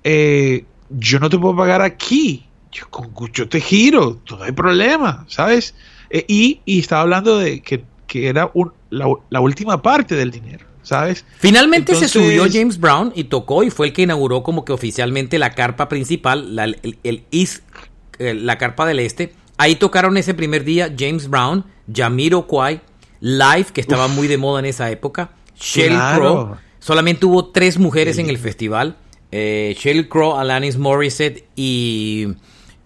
[0.08, 5.24] eh, yo no te puedo pagar aquí, yo, con, yo te giro, no hay problema,
[5.26, 5.74] ¿sabes?
[6.10, 8.52] Eh, y, estaba hablando de que, era
[8.90, 11.24] la, última parte del dinero, ¿sabes?
[11.40, 15.40] Finalmente se subió James Brown y tocó y fue el que inauguró como que oficialmente
[15.40, 19.34] la carpa principal, la, el, eh, la carpa del este.
[19.58, 22.80] Ahí tocaron ese primer día James Brown, Jamiro Kwai,
[23.18, 26.56] Live, que estaba muy de moda en esa época, Sheryl Crow.
[26.78, 28.96] Solamente hubo tres mujeres en el festival
[29.30, 32.28] eh, Crow, Alanis Morissette y,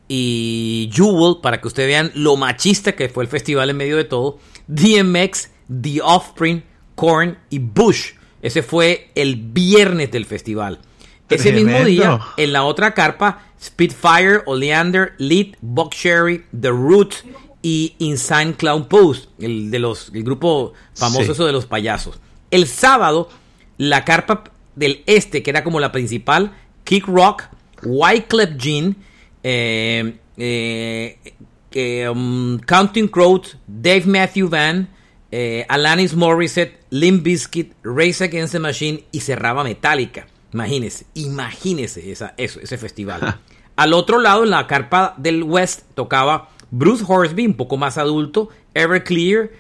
[0.09, 4.05] y Jewel, para que ustedes vean lo machista que fue el festival en medio de
[4.05, 4.39] todo.
[4.67, 5.51] DMX,
[5.81, 8.13] The Offspring, Korn y Bush.
[8.43, 10.81] Ese fue el viernes del festival.
[11.29, 17.25] Ese mismo día, en la otra carpa, Spitfire, Oleander, Lead, Buck Sherry, The Roots
[17.63, 22.19] y Insane Clown Post, el de los el grupo famoso eso de los payasos.
[22.51, 23.29] El sábado,
[23.77, 24.45] la carpa
[24.81, 26.53] del este, que era como la principal,
[26.85, 27.45] Kick Rock,
[27.85, 28.97] Wyclef Jean,
[29.43, 34.89] eh, eh, um, Counting Crows, Dave Matthew Van,
[35.31, 40.27] eh, Alanis Morissette, Limp Bizkit, Race Against the Machine y cerraba Metallica.
[40.55, 43.39] Imagínese, imagínese esa, eso, ese festival.
[43.77, 48.49] Al otro lado, en la carpa del West, tocaba Bruce Horsby, un poco más adulto,
[48.73, 49.51] Everclear,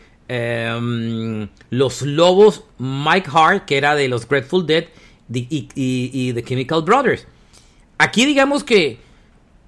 [0.78, 4.86] um, Los Lobos, Mike Hart, que era de los Grateful Dead,
[5.32, 7.26] y, The Chemical Brothers.
[7.98, 8.98] Aquí digamos que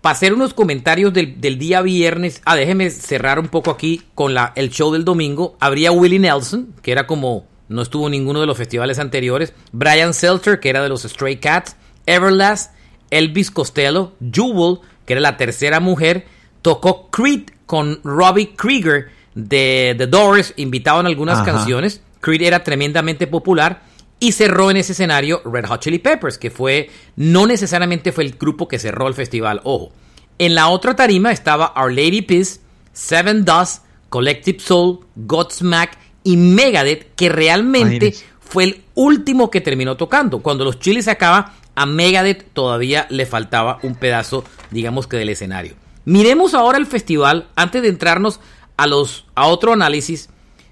[0.01, 4.53] para hacer unos comentarios del, día viernes, ah, déjeme cerrar un poco aquí con la,
[4.57, 5.57] el show del domingo.
[5.61, 9.55] Habría Willie Nelson, que era como, no estuvo en ninguno de los festivales anteriores.
[9.71, 11.77] Brian Seltzer, que era de los Stray Cats.
[12.07, 12.75] Everlast,
[13.11, 14.15] Elvis Costello.
[14.33, 16.27] Jewel, que era la tercera mujer.
[16.63, 22.03] Tocó Creed con Robbie Krieger de The Doors, invitado en algunas canciones.
[22.21, 23.83] Creed era tremendamente popular.
[24.23, 28.35] Y cerró en ese escenario Red Hot Chili Peppers, que fue, no necesariamente fue el
[28.35, 29.91] grupo que cerró el festival, ojo.
[30.39, 32.61] En la otra tarima estaba Our Lady Peace,
[32.93, 40.39] Seven Dust, Collective Soul, Godsmack y Megadeth, que realmente fue el último que terminó tocando.
[40.39, 45.31] Cuando los chiles se acaba, a Megadeth todavía le faltaba un pedazo, digamos que del
[45.31, 45.75] escenario.
[46.05, 48.39] Miremos ahora el festival, antes de entrarnos
[48.77, 50.29] a, los, a otro análisis,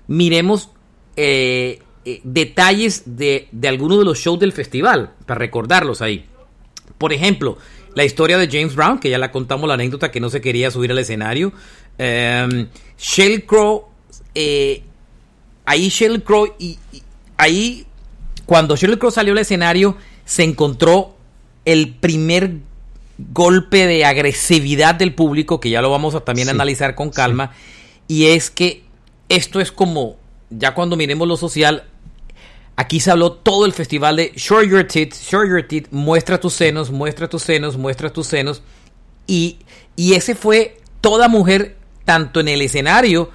[0.07, 0.71] miremos
[1.17, 6.27] eh, eh, detalles de, de algunos de los shows del festival, para recordarlos ahí.
[6.99, 7.59] Por ejemplo,
[7.95, 10.71] la historia de James Brown, que ya la contamos la anécdota que no se quería
[10.71, 11.53] subir al escenario.
[11.99, 12.67] Eh,
[12.99, 13.87] Shell Crow,
[14.35, 14.83] eh,
[15.65, 16.79] ahí Shell Crow, y,
[17.37, 17.87] ahí
[18.47, 21.17] cuando Shell Crow salió al escenario, se encontró
[21.65, 22.59] el primer
[23.33, 27.53] golpe de agresividad del público, que ya lo vamos a también analizar con calma,
[28.09, 28.83] y es que
[29.29, 30.17] esto es como,
[30.51, 31.85] ya cuando miremos lo social,
[32.81, 36.55] Aquí se habló todo el festival de Show Your Teeth, Show Your Teeth, muestra tus
[36.55, 38.63] senos, muestra tus senos, muestra tus senos.
[39.27, 39.59] Y,
[39.97, 43.29] y ese fue toda mujer, tanto en el escenario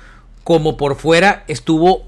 [0.43, 2.07] como por fuera estuvo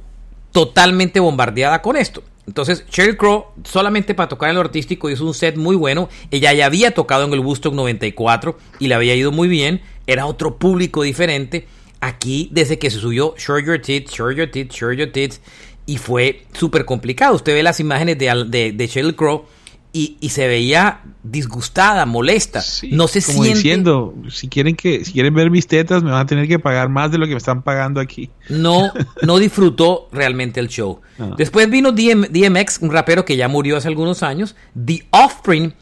[0.51, 2.23] totalmente bombardeada con esto.
[2.47, 6.09] Entonces, Sheryl Crow, solamente para tocar en lo artístico, hizo un set muy bueno.
[6.31, 9.83] Ella ya había tocado en el Woodstock 94 y le había ido muy bien.
[10.07, 11.67] Era otro público diferente.
[11.99, 15.39] Aquí, desde que se subió Show Your Tits, Show Your Tits, Show Your Tits,
[15.87, 17.33] y fue súper complicado.
[17.33, 19.45] Usted ve las imágenes de, de, de Sheryl Crow
[19.93, 22.63] y, se veía disgustada, molesta.
[22.91, 26.25] no se como diciendo, si quieren que si quieren ver mis tetas me van a
[26.27, 28.29] tener que pagar más de lo que me están pagando aquí.
[28.49, 28.91] No
[29.23, 31.01] no disfrutó realmente el show.
[31.17, 31.33] Ah.
[31.35, 35.73] Después vino DMX, un rapero que ya murió hace algunos años, The Offspring,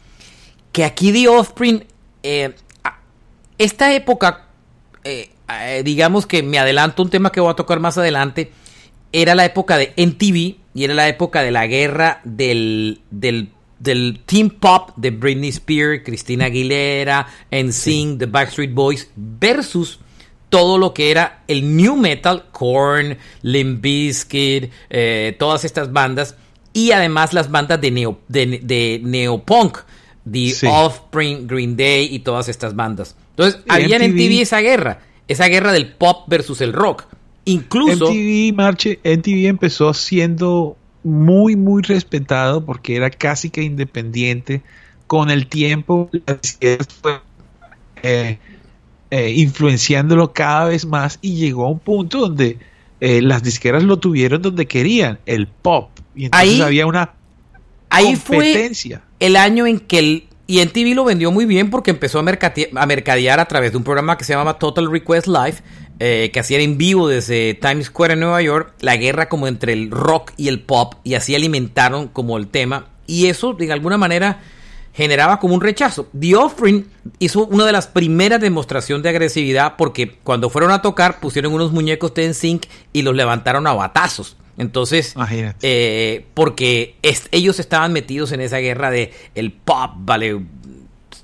[0.71, 1.83] que aquí The Offspring
[2.23, 2.55] eh,
[3.57, 4.45] esta época
[5.03, 8.51] eh, eh, digamos que me adelanto un tema que voy a tocar más adelante,
[9.21, 13.49] era la época de MTV y era la época de la guerra del, del
[13.79, 19.99] del team pop de Britney Spears, Christina Aguilera, NSYNC, The Backstreet Boys versus
[20.49, 26.35] todo lo que era el new metal, Korn, Limp Bizkit, eh, todas estas bandas
[26.73, 29.79] y además las bandas de neo de, neopunk,
[30.29, 33.15] The Offspring, Green Day y todas estas bandas.
[33.31, 37.05] Entonces, había en MTV esa guerra, esa guerra del pop versus el rock.
[37.45, 44.61] Incluso MTV, Marche, MTV empezó siendo muy, muy respetado porque era casi que independiente.
[45.07, 46.09] Con el tiempo,
[48.01, 48.39] eh,
[49.11, 52.57] eh, influenciándolo cada vez más y llegó a un punto donde
[52.99, 55.91] eh, las disqueras lo tuvieron donde querían, el pop.
[56.15, 57.13] Y entonces había una
[57.89, 59.03] ahí competencia.
[59.19, 62.19] Fue el año en que el y en TV lo vendió muy bien porque empezó
[62.19, 65.57] a, a mercadear a través de un programa que se llamaba Total Request Live,
[65.99, 69.73] eh, que hacía en vivo desde Times Square en Nueva York, la guerra como entre
[69.73, 73.97] el rock y el pop, y así alimentaron como el tema, y eso de alguna
[73.97, 74.39] manera
[74.95, 76.07] generaba como un rechazo.
[76.17, 76.87] The Offering
[77.19, 81.73] hizo una de las primeras demostraciones de agresividad porque cuando fueron a tocar pusieron unos
[81.73, 84.37] muñecos de NSYNC y los levantaron a batazos.
[84.57, 85.13] Entonces,
[85.61, 86.95] eh, porque
[87.31, 90.39] ellos estaban metidos en esa guerra de el pop, vale,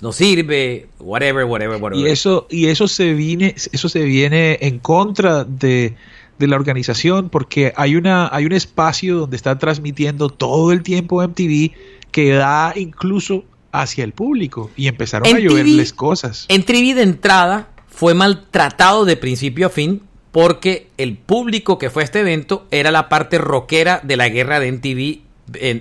[0.02, 2.04] no sirve, whatever, whatever, whatever.
[2.04, 5.94] Y eso, y eso se viene, eso se viene en contra de,
[6.40, 11.70] la organización, porque hay una, hay un espacio donde está transmitiendo todo el tiempo MTV
[12.10, 16.48] que da incluso hacia el público y empezaron a lloverles cosas.
[16.50, 22.06] MTV de entrada fue maltratado de principio a fin porque el público que fue a
[22.06, 25.20] este evento era la parte rockera de la guerra de MTV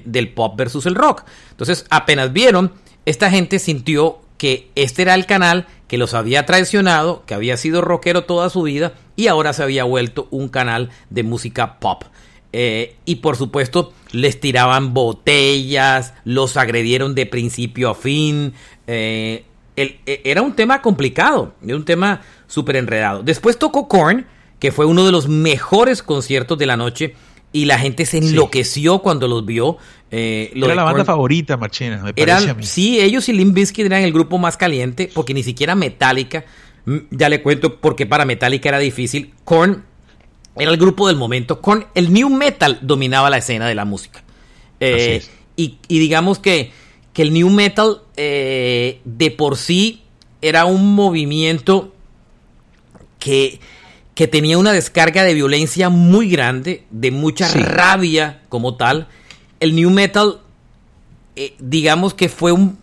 [0.05, 1.23] del pop versus el rock.
[1.49, 2.71] Entonces, apenas vieron
[3.05, 7.81] esta gente sintió que este era el canal que los había traicionado, que había sido
[7.81, 12.03] rockero toda su vida y ahora se había vuelto un canal de música pop.
[12.53, 18.53] Eh, y por supuesto les tiraban botellas, los agredieron de principio a fin.
[18.87, 19.45] Eh,
[19.77, 23.23] e, era un tema complicado, era un tema súper enredado.
[23.23, 24.25] Después tocó Korn,
[24.59, 27.15] que fue uno de los mejores conciertos de la noche
[27.53, 29.77] y la gente se enloqueció cuando los vio.
[30.09, 32.63] Eh, Era la banda favorita, Marchena, me parece a mí.
[32.63, 36.45] Sí, ellos y Limp Bizkit eran el grupo más caliente, porque ni siquiera Metallica,
[36.85, 39.33] mm, ya le cuento porque para Metallica era difícil.
[39.43, 39.83] Korn
[40.55, 41.61] era el grupo del momento.
[41.61, 44.23] Korn, el new metal dominaba la escena de la música.
[44.79, 45.21] Eh,
[45.55, 46.71] y, digamos que,
[47.13, 50.01] que, el new metal eh, de por sí
[50.41, 51.93] era un movimiento
[53.19, 53.59] que
[54.21, 59.07] que tenía una descarga de violencia muy grande, de mucha rabia como tal.
[59.59, 60.41] El new metal,
[61.35, 62.77] eh, digamos que fue un...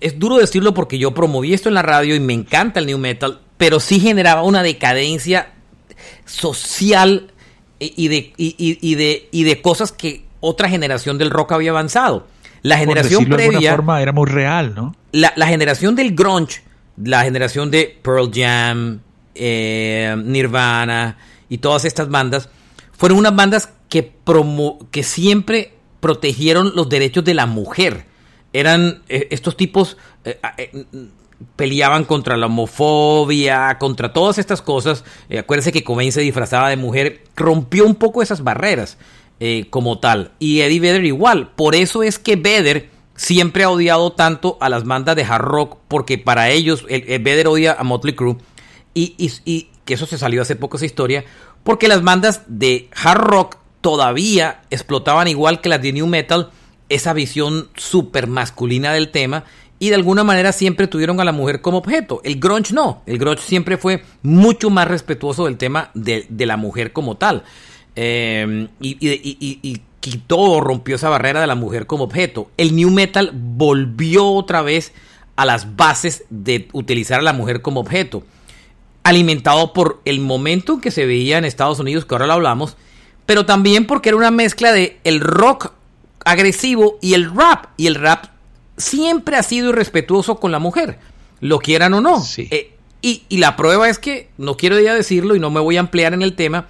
[0.00, 2.98] Es duro decirlo porque yo promoví esto en la radio y me encanta el new
[2.98, 5.52] metal, pero sí generaba una decadencia
[6.24, 7.30] social
[7.78, 12.26] y de, y, de, y de cosas que otra generación del rock había avanzado.
[12.62, 13.46] La generación previa...
[13.46, 14.96] De alguna forma era muy real, ¿no?
[15.12, 16.62] La, la generación del grunge,
[16.96, 19.02] la generación de Pearl Jam,
[19.34, 21.18] eh, Nirvana
[21.48, 22.48] y todas estas bandas,
[22.92, 24.12] fueron unas bandas que,
[24.90, 28.06] que siempre protegieron los derechos de la mujer.
[28.52, 30.38] Eran eh, estos tipos eh,
[31.56, 35.04] peleaban contra la homofobia, contra todas estas cosas.
[35.38, 38.98] acuérdense que Cobain se disfrazaba de mujer, rompió un poco esas barreras
[39.68, 40.32] como tal.
[40.38, 41.50] Y Eddie Vedder igual.
[41.54, 45.78] Por eso es que Vedder siempre ha odiado tanto a las bandas de hard rock,
[45.88, 48.36] porque para ellos, el, Vedder odia a Motley Crue
[48.94, 51.24] y, que eso se salió hace poco esa historia,
[51.62, 56.50] porque las bandas de hard rock todavía explotaban igual que las de new metal
[56.88, 59.44] esa visión súper masculina del tema
[59.78, 62.20] y de alguna manera siempre tuvieron a la mujer como objeto.
[62.24, 66.92] El grunge no, el grunge siempre fue mucho más respetuoso del tema de, la mujer
[66.92, 67.42] como tal.
[67.96, 72.50] Eh, y, y, quitó o rompió esa barrera de la mujer como objeto.
[72.58, 74.92] El new metal volvió otra vez
[75.36, 78.22] a las bases de utilizar a la mujer como objeto
[79.04, 82.76] alimentado por el momento en que se veía en Estados Unidos, que ahora lo hablamos,
[83.26, 85.72] pero también porque era una mezcla de el rock
[86.24, 87.66] agresivo y el rap.
[87.76, 88.26] Y el rap
[88.76, 90.98] siempre ha sido irrespetuoso con la mujer,
[91.40, 92.24] lo quieran o no.
[92.38, 95.76] Eh, y, y, la prueba es que, no quiero ya decirlo y no me voy
[95.76, 96.66] a ampliar en el tema,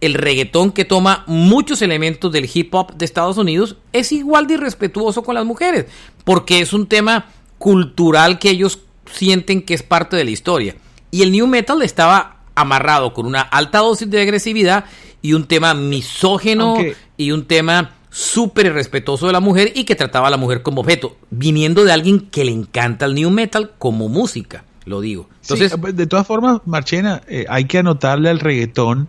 [0.00, 4.54] el reggaetón que toma muchos elementos del hip hop de Estados Unidos es igual de
[4.54, 5.86] irrespetuoso con las mujeres,
[6.24, 7.26] porque es un tema
[7.58, 8.80] cultural que ellos
[9.12, 10.74] sienten que es parte de la historia.
[11.10, 14.84] Y el new metal estaba amarrado con una alta dosis de agresividad
[15.22, 16.76] y un tema misógeno
[17.16, 20.80] y un tema súper irrespetuoso de la mujer y que trataba a la mujer como
[20.80, 25.28] objeto, viniendo de alguien que le encanta el new metal como música, lo digo.
[25.42, 29.08] Entonces, de todas formas, Marchena, eh, hay que anotarle al reggaetón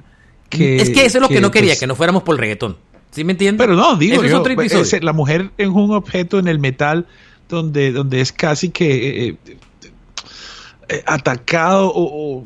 [0.50, 0.78] que...
[0.78, 2.78] Es que eso es lo que no quería, pues que no fuéramos por el reggaetón.
[3.12, 3.66] ¿Sí me entiendes?
[3.66, 7.08] Pero no, digo, pues, la mujer es un objeto en el metal
[7.50, 9.58] donde, donde es casi que eh, eh,
[11.06, 12.46] atacado o,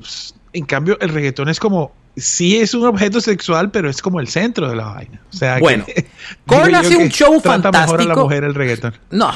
[0.54, 4.28] en cambio el reggaetón es como sí es un objeto sexual, pero es como el
[4.28, 5.22] centro de la vaina.
[5.34, 5.86] O sea, bueno,
[6.46, 7.98] Korn hace un show fantástico.
[7.98, 8.94] Mejor a la mujer el reggaetón.
[9.12, 9.32] No,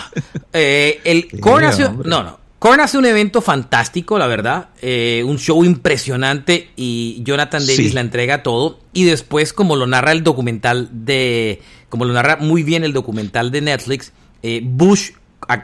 [0.54, 2.40] eh, el Korn hace, no, no.
[2.60, 8.02] Korn hace un evento fantástico, la verdad, eh, un show impresionante y Jonathan Davis la
[8.02, 12.84] entrega todo y después como lo narra el documental de, como lo narra muy bien
[12.84, 14.12] el documental de Netflix,
[14.44, 15.12] eh, Bush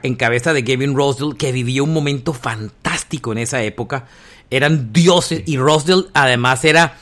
[0.04, 4.06] en cabeza de Gavin Rosdell que vivió un momento fantástico en esa época,
[4.49, 6.97] eran dioses y Rosdell además era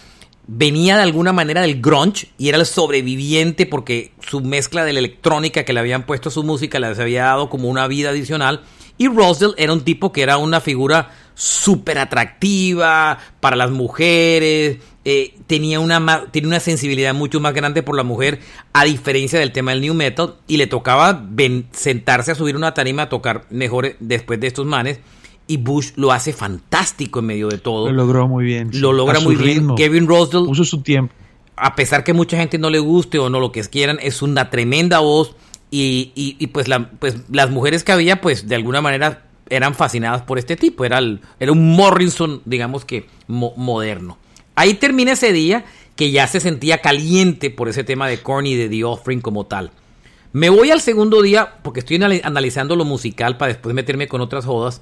[0.46, 5.00] venía de alguna manera del grunge y era el sobreviviente porque su mezcla de la
[5.00, 8.62] electrónica que le habían puesto a su música les había dado como una vida adicional.
[8.98, 15.36] Y Rosdell era un tipo que era una figura súper atractiva para las mujeres, eh,
[15.48, 18.40] tenía, una, tiene una sensibilidad mucho más grande por la mujer,
[18.72, 21.26] a diferencia del tema del new metal, y le tocaba
[21.72, 25.00] sentarse a subir una tarima a tocar mejor después de estos manes
[25.48, 27.88] y Bush lo hace fantástico en medio de todo.
[27.88, 28.70] Lo logró muy bien.
[28.74, 29.76] Lo logra muy bien.
[29.76, 30.46] Kevin Rosdell.
[30.46, 31.14] Puso su tiempo.
[31.56, 34.50] A pesar que mucha gente no le guste o no lo que quieran, es una
[34.50, 35.36] tremenda voz.
[35.70, 40.22] Y, y, pues, la, pues las mujeres que había, pues de alguna manera eran fascinadas
[40.22, 40.86] por este tipo.
[40.86, 41.00] Era,
[41.40, 44.18] era un Morrison, digamos que moderno.
[44.56, 45.66] Ahí termina ese día
[45.96, 49.46] que ya se sentía caliente por ese tema de Korn y de The Offering como
[49.46, 49.72] tal.
[50.32, 54.46] Me voy al segundo día porque estoy analizando lo musical para después meterme con otras
[54.46, 54.82] jodas.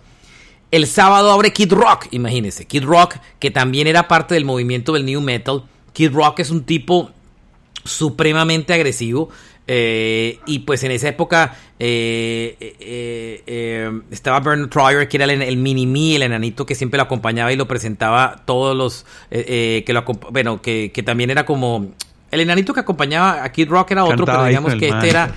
[0.72, 2.66] El sábado abre Kid Rock, imagínense.
[2.66, 5.64] Kid Rock, que también era parte del movimiento del New Metal.
[5.92, 7.12] Kid Rock es un tipo
[7.84, 9.30] supremamente agresivo.
[9.68, 16.16] Eh, y pues en esa época eh, eh, estaba Bernard Troyer, que era el, mini-me,
[16.16, 19.06] el enanito que siempre lo acompañaba y lo presentaba todos los.
[19.30, 21.92] que lo Bueno, que, que, también era como.
[22.32, 25.36] El enanito que acompañaba a Kid Rock era otro, pero digamos que este era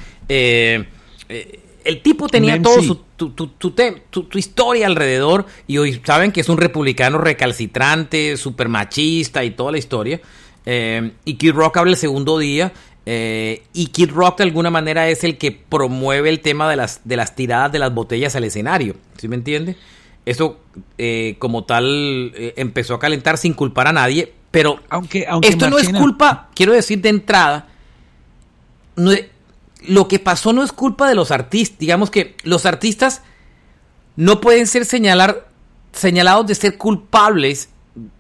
[1.85, 6.57] el tipo tenía todo su, tu, tu, historia alrededor y hoy saben que es un
[6.57, 10.20] republicano recalcitrante, super machista y toda la historia.
[10.66, 12.72] Eh, y Kid Rock habla el segundo día.
[13.07, 17.03] Eh, y Kid Rock de alguna manera es el que promueve el tema de las,
[17.05, 18.97] de las tiradas de las botellas al escenario.
[19.18, 19.76] ¿Sí me entiende?
[20.24, 20.59] Eso
[20.97, 24.32] eh, como tal empezó a calentar sin culpar a nadie.
[24.51, 27.68] Pero aunque, esto no es culpa, quiero decir de entrada,
[28.97, 29.11] no,
[29.87, 31.78] lo que pasó no es culpa de los artistas.
[31.78, 33.22] Digamos que los artistas
[34.16, 37.68] no pueden ser señalados de ser culpables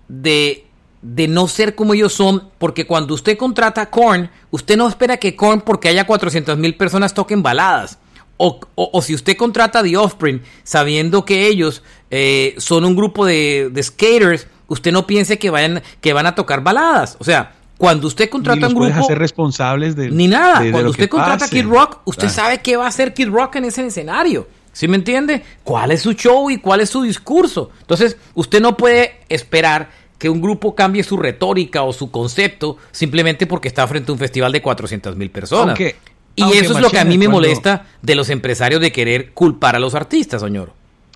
[0.08, 0.66] de,
[1.02, 5.18] de no ser como ellos son, porque cuando usted contrata a Korn, usted no espera
[5.18, 7.98] que Korn, porque haya 400 mil personas, toquen baladas.
[8.36, 8.58] O,
[9.00, 14.48] si usted contrata The Offspring sabiendo que ellos eh, son un grupo de, de, skaters,
[14.66, 17.16] usted no piense que, vayan, que van a tocar baladas.
[17.20, 19.00] O sea, cuando usted contrata un grupo.
[19.00, 20.10] hacer responsables de.
[20.10, 20.70] Ni nada.
[20.70, 23.64] Cuando usted contrata a Kid Rock, usted sabe qué va a hacer Kid Rock en
[23.64, 24.46] ese escenario.
[24.72, 25.42] ¿Sí me entiende?
[25.62, 27.70] ¿Cuál es su show y cuál es su discurso?
[27.80, 33.46] Entonces, usted no puede esperar que un grupo cambie su retórica o su concepto simplemente
[33.46, 35.78] porque está frente a un festival de 400 mil personas.
[35.78, 39.76] y eso es lo que a mí me molesta de los empresarios de querer culpar
[39.76, 40.72] a los artistas, señor.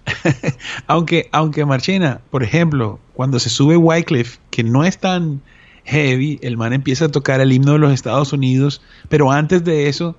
[0.87, 5.43] aunque, aunque Marchena, por ejemplo, cuando se sube Wycliffe, que no es tan
[5.89, 9.89] heavy, el man empieza a tocar el himno de los Estados Unidos, pero antes de
[9.89, 10.17] eso,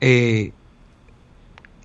[0.00, 0.52] eh,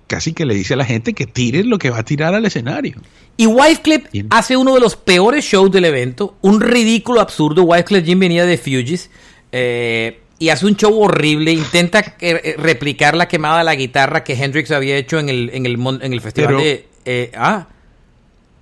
[0.06, 2.46] casi que le dice a la gente que tire lo que va a tirar al
[2.46, 2.96] escenario.
[3.36, 7.62] Y Wycliffe hace uno de los peores shows del evento, un ridículo absurdo.
[7.64, 9.10] Wycliffe Jim venía de Fugees
[9.52, 11.52] eh, y hace un show horrible.
[11.52, 15.66] Intenta eh, replicar la quemada de la guitarra que Hendrix había hecho en el, en
[15.66, 17.30] el, en el festival de.
[17.36, 17.68] ah,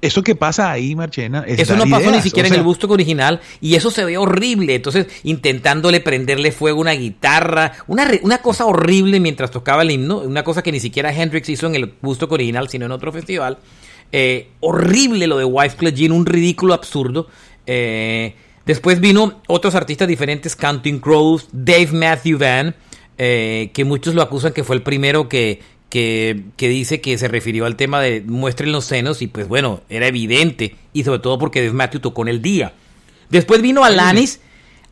[0.07, 3.75] eso que pasa ahí, Marchena, eso no pasó ni siquiera en el busto original y
[3.75, 4.75] eso se ve horrible.
[4.75, 10.19] Entonces, intentándole prenderle fuego a una guitarra, una, una cosa horrible mientras tocaba el himno,
[10.19, 13.59] una cosa que ni siquiera Hendrix hizo en el busto original, sino en otro festival.
[14.13, 17.29] Eh, horrible lo de Wyclef Jean, un ridículo absurdo.
[17.67, 18.35] Eh,
[18.65, 22.77] después vino otros artistas diferentes, Counting Crows, Dave Matthew Van,
[23.19, 25.61] eh, que muchos lo acusan que fue el primero que,
[25.91, 30.07] que, dice que se refirió al tema de muestren los senos y pues bueno, era
[30.07, 32.73] evidente y sobre todo porque Dave tocó en el día.
[33.31, 34.41] Después vino Alanis.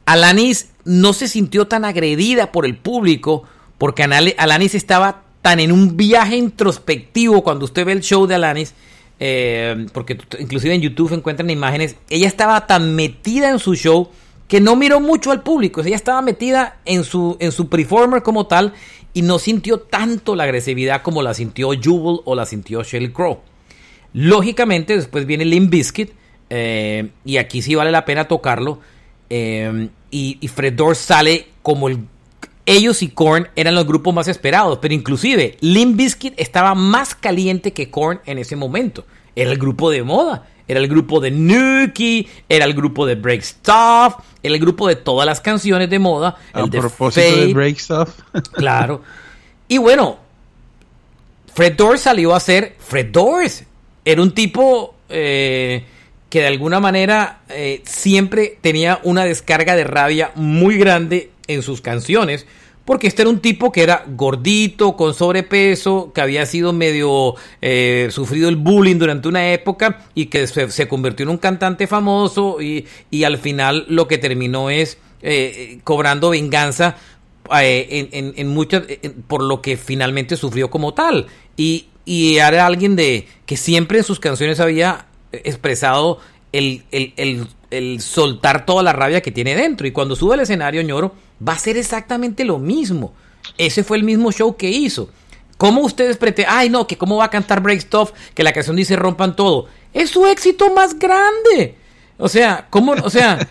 [0.06, 3.44] Alanis no se sintió tan agredida por el público
[3.78, 8.74] porque Alanis estaba tan en un viaje introspectivo cuando usted ve el show de Alanis.
[9.20, 14.08] Eh, porque inclusive en YouTube encuentran imágenes, ella estaba tan metida en su show
[14.48, 18.46] que no miró mucho al público, ella estaba metida en su, en su performer como
[18.46, 18.74] tal
[19.14, 23.38] y no sintió tanto la agresividad como la sintió Jubal o la sintió Shelly Crow.
[24.12, 26.12] Lógicamente después viene Limp Bizkit
[26.50, 28.80] eh, y aquí sí vale la pena tocarlo
[29.30, 31.98] eh, y, y, Fred sale como el
[32.66, 37.72] ellos y Korn eran los grupos más esperados, pero inclusive Limp Bizkit estaba más caliente
[37.72, 39.04] que Korn en ese momento.
[39.36, 43.42] Era el grupo de moda, era el grupo de Nuki, era el grupo de Break
[43.42, 46.36] Stuff, era el grupo de todas las canciones de moda.
[46.52, 48.10] A propósito de Break Stuff.
[48.52, 49.02] claro.
[49.68, 50.18] Y bueno,
[51.54, 53.62] Fred Durst salió a ser Fred Durst.
[54.04, 55.84] Era un tipo eh,
[56.28, 61.80] que de alguna manera eh, siempre tenía una descarga de rabia muy grande en sus
[61.80, 62.46] canciones,
[62.84, 68.08] porque este era un tipo que era gordito, con sobrepeso, que había sido medio eh,
[68.10, 72.86] sufrido el bullying durante una época y que se, convirtió en un cantante famoso y,
[73.24, 76.96] al final lo que terminó es eh, cobrando venganza
[77.58, 78.82] eh, en, en, muchas
[79.28, 81.26] por lo que finalmente sufrió como tal.
[81.56, 86.20] Y, y, era alguien de que siempre en sus canciones había expresado
[86.58, 90.82] el, el, el soltar toda la rabia que tiene dentro y cuando sube al escenario
[90.82, 91.14] ñoro
[91.46, 93.14] va a ser exactamente lo mismo.
[93.58, 95.10] Ese fue el mismo show que hizo.
[95.56, 96.54] ¿Cómo ustedes pretenden?
[96.56, 99.68] Ay, no, que cómo va a cantar Break Stuff, que la canción dice rompan todo.
[99.92, 101.76] Es su éxito más grande.
[102.16, 102.92] O sea, ¿cómo?
[102.92, 103.48] O sea,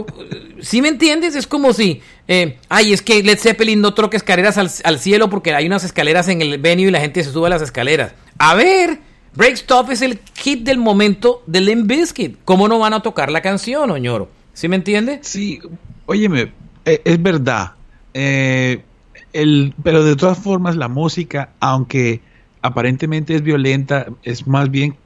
[0.60, 1.34] si me entiendes?
[1.34, 5.54] Es como si, eh, ay, es que Led Zeppelin no troca escaleras al, cielo porque
[5.54, 8.12] hay unas escaleras en el venue y la gente se sube a las escaleras.
[8.38, 9.00] A ver,
[9.34, 12.36] Break Stuff es el hit del momento de Limp Bizkit.
[12.44, 14.28] ¿Cómo no van a tocar la canción, Oñoro?
[14.52, 15.20] ¿Sí me entiende?
[15.22, 15.58] Sí,
[16.04, 16.52] óyeme,
[16.84, 17.72] eh, es verdad.
[18.12, 18.82] Eh,
[19.32, 22.20] el, pero de todas formas, la música, aunque
[22.60, 24.96] aparentemente es violenta, es más bien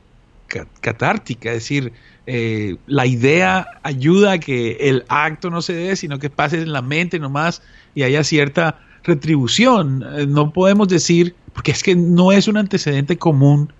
[0.80, 1.50] catártica.
[1.50, 1.92] Es decir,
[2.26, 6.72] eh, la idea ayuda a que el acto no se dé, sino que pase en
[6.72, 7.62] la mente nomás
[7.94, 10.04] y haya cierta retribución.
[10.34, 13.72] no podemos decir, porque es que no es un antecedente común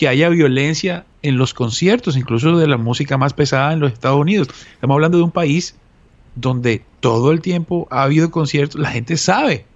[0.00, 4.18] que haya violencia en los conciertos, incluso de la música más pesada en los Estados
[4.18, 4.48] Unidos.
[4.72, 5.74] Estamos hablando de un país
[6.34, 9.66] donde todo el tiempo ha habido conciertos, la gente sabe,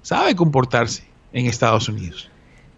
[0.00, 1.04] sabe comportarse
[1.34, 2.30] en Estados Unidos.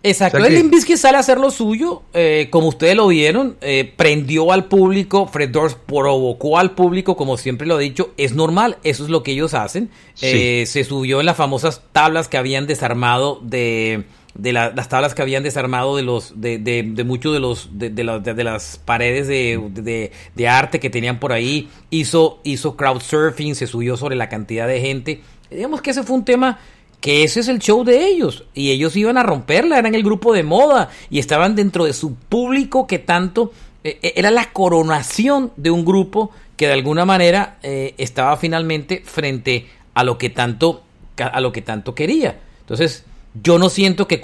[0.02, 0.96] Exacto, el que...
[0.96, 5.50] sale a hacer lo suyo, eh, como ustedes lo vieron, eh, prendió al público, Fred
[5.50, 9.30] Durst provocó al público, como siempre lo he dicho, es normal, eso es lo que
[9.30, 9.90] ellos hacen.
[10.22, 14.06] Eh, se subió en las famosas tablas que habían desarmado de,
[14.38, 17.90] de las tablas que habían desarmado de los de, de, de muchos de los de,
[17.90, 23.96] de, las paredes de, de, arte que tenían por ahí hizo hizo crowdsurfing se subió
[23.96, 25.22] sobre la cantidad de gente.
[25.50, 26.58] Digamos que ese fue un tema
[27.00, 30.32] que ese es el show de ellos y ellos iban a romperla eran el grupo
[30.32, 33.52] de moda y estaban dentro de su público que tanto
[33.84, 39.02] eh, eh, era la coronación de un grupo que de alguna manera eh, estaba finalmente
[39.04, 40.82] frente a lo que tanto
[41.18, 42.38] a lo que tanto quería.
[42.60, 43.04] Entonces
[43.42, 44.20] yo no siento que,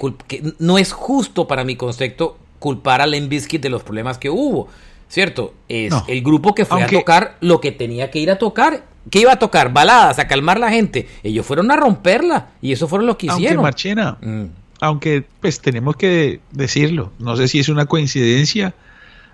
[0.59, 4.69] no es justo para mi concepto culpar a Len de los problemas que hubo,
[5.09, 5.53] ¿cierto?
[5.67, 8.85] Es el grupo que fue a tocar lo que tenía que ir a tocar.
[9.09, 9.73] ¿Qué iba a tocar?
[9.73, 11.09] Baladas, a calmar la gente.
[11.23, 13.57] Ellos fueron a romperla y eso fueron lo que hicieron.
[13.57, 14.45] Aunque Marchena, mm.
[14.79, 18.73] aunque pues tenemos que decirlo, no sé si es una coincidencia.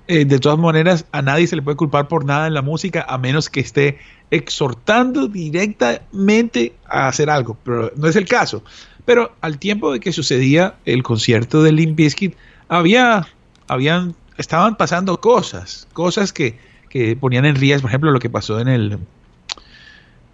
[0.08, 3.06] Eh, de todas maneras, a nadie se le puede culpar por nada en la música
[3.08, 4.00] a menos que esté
[4.32, 8.64] exhortando directamente a hacer algo, pero no es el caso.
[9.10, 12.36] Pero al tiempo de que sucedía el concierto de Limp Bizkit,
[12.68, 13.28] había,
[13.68, 18.60] habían, estaban pasando cosas, cosas que, que ponían en riesgo, por ejemplo, lo que pasó
[18.60, 19.00] en el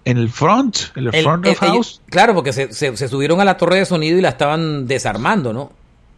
[0.03, 2.01] en el front, en el, front of house.
[2.07, 5.71] claro, porque se, se, subieron a la torre de sonido y la estaban desarmando, ¿no?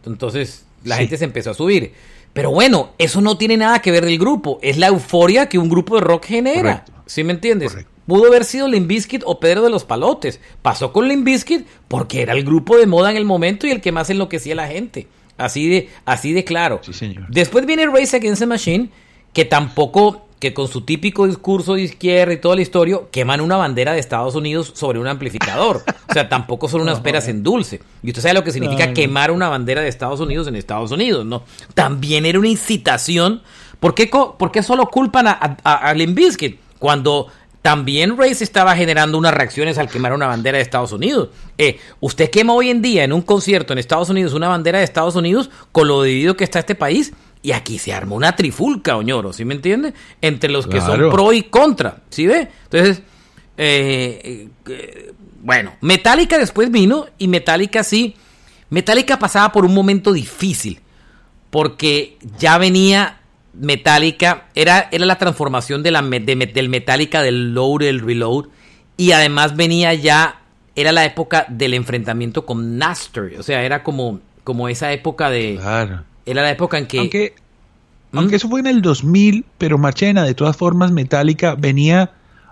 [0.04, 1.92] Entonces la gente se empezó a subir.
[2.32, 4.58] Pero bueno, eso no tiene nada que ver del grupo.
[4.62, 6.84] Es la euforia que un grupo de rock genera.
[7.06, 7.76] ¿Sí me entiendes?
[8.08, 8.90] Pudo haber sido Limp
[9.26, 10.40] o Pedro de los Palotes.
[10.62, 11.28] Pasó con Limp
[11.88, 14.56] porque era el grupo de moda en el momento y el que más enloquecía a
[14.56, 15.08] la gente.
[15.36, 16.80] Así de, así de claro.
[16.82, 17.26] Sí, señor.
[17.28, 18.88] Después viene Race Against the Machine,
[19.34, 23.56] que tampoco que con su típico discurso de izquierda y toda la historia queman una
[23.56, 25.82] bandera de Estados Unidos sobre un amplificador.
[26.08, 27.82] O sea, tampoco son unas peras en dulce.
[28.02, 31.26] Y usted sabe lo que significa quemar una bandera de Estados Unidos en Estados Unidos,
[31.26, 31.42] ¿no?
[31.74, 33.42] También era una incitación.
[33.80, 35.94] ¿Por qué, por qué solo culpan a, a, a
[36.78, 37.26] cuando
[37.62, 41.30] también Race estaba generando unas reacciones al quemar una bandera de Estados Unidos.
[41.58, 44.84] Eh, usted quema hoy en día en un concierto en Estados Unidos una bandera de
[44.84, 48.96] Estados Unidos con lo dividido que está este país y aquí se armó una trifulca,
[48.96, 49.94] Oñoro, ¿sí me entiende?
[50.20, 52.48] Entre los que son pro y contra, ¿sí ve?
[52.64, 53.02] Entonces,
[53.56, 58.16] eh, eh, bueno, Metallica después vino y Metallica sí,
[58.70, 60.80] Metallica pasaba por un momento difícil
[61.50, 63.20] porque ya venía
[63.58, 68.46] Metallica, era, era la transformación de la, del Metallica del load, el reload
[68.96, 70.40] y además venía ya,
[70.76, 75.58] era la época del enfrentamiento con Naster, o sea, era como, como esa época de...
[75.60, 76.98] Claro era la época en que...
[76.98, 77.34] Aunque,
[78.12, 78.18] ¿Mm?
[78.18, 82.10] aunque eso fue en el 2000, pero Machena, de todas formas, Metallica venía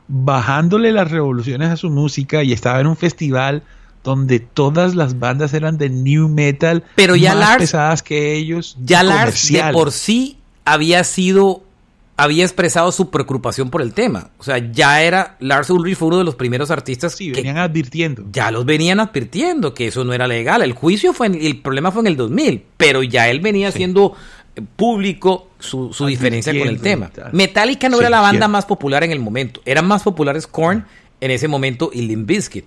[0.08, 3.62] bajándole las revoluciones a su música y estaba en un festival
[4.02, 8.76] donde todas las bandas eran de new metal pero ya más pesadas que ellos.
[8.82, 11.62] Ya Lars de por sí había sido
[12.18, 14.30] había expresado su preocupación por el tema.
[14.38, 18.24] O sea, ya era Lars Ulrich fue uno de los primeros artistas sí, venían advirtiendo.
[18.32, 20.62] Ya los venían advirtiendo que eso no era legal.
[20.62, 24.14] El juicio fue el problema fue en el 2000, pero ya él venía siendo
[24.76, 27.10] público su, diferencia con el tema.
[27.32, 30.86] Metallica no era la banda más popular en el momento, eran más populares Korn
[31.20, 32.64] en ese momento y Limp Bizkit.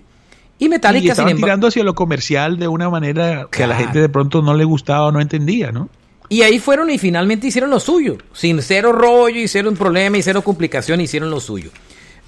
[0.60, 3.98] Y Metallica y estaban tirando hacia lo comercial de una manera que a la gente
[3.98, 5.88] de pronto no le gustaba o no entendía, ¿no?
[6.30, 8.16] Y ahí fueron y finalmente hicieron lo suyo.
[8.32, 11.72] Sin cero rollo, hicieron problema y cero complicación, hicieron lo suyo.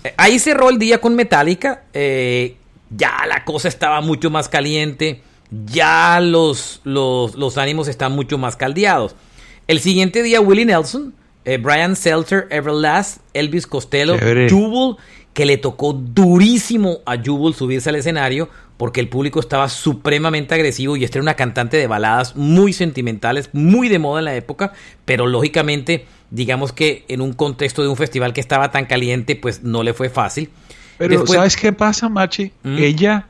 [0.02, 1.84] Eh, ahí cerró el día con Metallica.
[1.94, 2.56] Eh,
[2.90, 5.22] ya la cosa estaba mucho más caliente.
[5.66, 9.14] Ya los, los, ánimos están mucho más caldeados.
[9.68, 14.16] El siguiente día, Willie Nelson, eh, Brian Seltzer, Everlast, Elvis Costello,
[14.50, 14.96] Jubal,
[15.32, 20.96] que le tocó durísimo a Jubal subirse al escenario porque el público estaba supremamente agresivo
[20.96, 24.72] y esta era una cantante de baladas muy sentimentales, muy de moda en la época,
[25.04, 29.62] pero lógicamente, digamos que en un contexto de un festival que estaba tan caliente, pues
[29.62, 30.50] no le fue fácil.
[30.98, 32.52] Pero ¿sabes qué pasa, Machi?
[32.62, 32.78] ¿Mm?
[32.78, 33.26] Ella,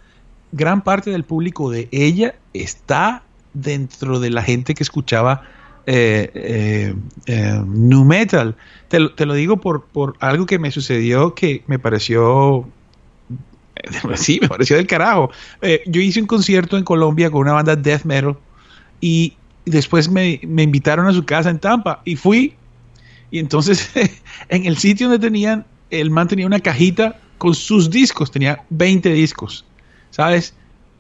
[0.52, 3.22] gran parte del público de ella está
[3.54, 5.42] dentro de la gente que escuchaba
[5.86, 6.94] eh, eh,
[7.26, 8.56] eh nu metal.
[8.88, 12.68] Te, te, lo digo por, por algo que me sucedió que me pareció
[14.14, 15.30] sí, me pareció del carajo.
[15.60, 18.36] Eh, yo hice un concierto en Colombia con una banda death metal
[19.00, 22.54] y después me, invitaron a su casa en Tampa y fui.
[23.30, 23.90] Y entonces
[24.48, 29.12] en el sitio donde tenían, el man tenía una cajita con sus discos, tenía 20
[29.12, 29.64] discos,
[30.10, 30.54] ¿sabes?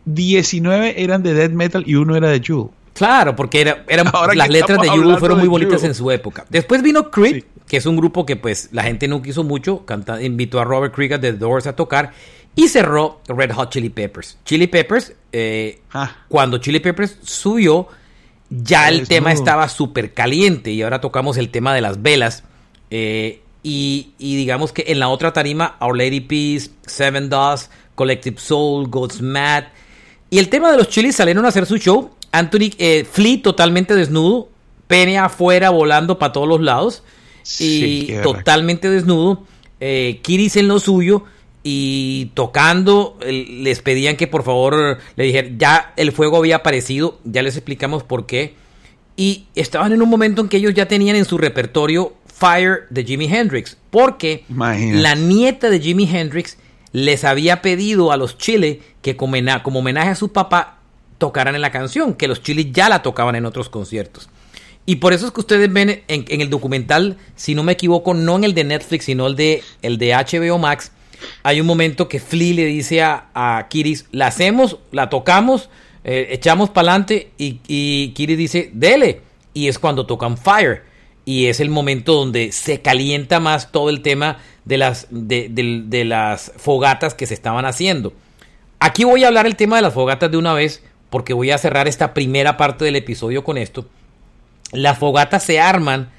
[0.04, 2.70] 19 eran de death metal y uno era de Jewel.
[2.94, 3.84] Claro, porque era,
[4.34, 6.44] las letras de Jewel fueron muy bonitas en su época.
[6.50, 9.84] Después vino Creed, que es un grupo que pues la gente no quiso mucho,
[10.20, 12.12] invitó a Robert Krieger de The Doors a tocar
[12.54, 14.38] y cerró Red Hot Chili Peppers.
[14.44, 16.16] Chili Peppers, eh, ah.
[16.28, 17.88] cuando Chili Peppers subió,
[18.50, 22.44] ya el tema estaba súper caliente y ahora tocamos el tema de las velas.
[22.90, 28.88] Eh, y, digamos que en la otra tarima, Our Lady Peace, Seven Dust, Collective Soul,
[28.88, 29.64] God's Mad.
[30.28, 32.10] Y el tema de los chilis salieron a hacer su show.
[32.32, 34.48] Anthony eh, Flea totalmente desnudo,
[34.88, 37.02] pene afuera volando para todos los lados.
[37.58, 39.44] y totalmente desnudo.
[39.80, 41.24] Eh, Kiris en lo suyo
[41.62, 47.42] y tocando les pedían que por favor le dijeran, ya el fuego había aparecido, ya
[47.42, 48.54] les explicamos por qué.
[49.16, 53.04] Y estaban en un momento en que ellos ya tenían en su repertorio Fire de
[53.04, 56.56] Jimi Hendrix, porque la nieta de Jimi Hendrix
[56.92, 59.36] les había pedido a los Chile que como,
[59.78, 60.78] homenaje a su papá
[61.18, 64.28] tocaran en la canción, que los Chile ya la tocaban en otros conciertos.
[64.84, 68.36] Y por eso es que ustedes ven en, el documental, si no me equivoco, no
[68.36, 70.90] en el de Netflix, sino el de, el de HBO Max,
[71.42, 75.68] hay un momento que Flea le dice a, a Kiris, la hacemos, la tocamos,
[76.04, 79.20] eh, echamos para adelante y, y Kiris dice, dele.
[79.54, 80.82] Y es cuando tocan Fire.
[81.24, 86.52] Y es el momento donde se calienta más todo el tema de las, de, las
[86.56, 88.12] fogatas que se estaban haciendo.
[88.80, 91.58] Aquí voy a hablar el tema de las fogatas de una vez porque voy a
[91.58, 93.86] cerrar esta primera parte del episodio con esto.
[94.72, 96.10] Las fogatas se arman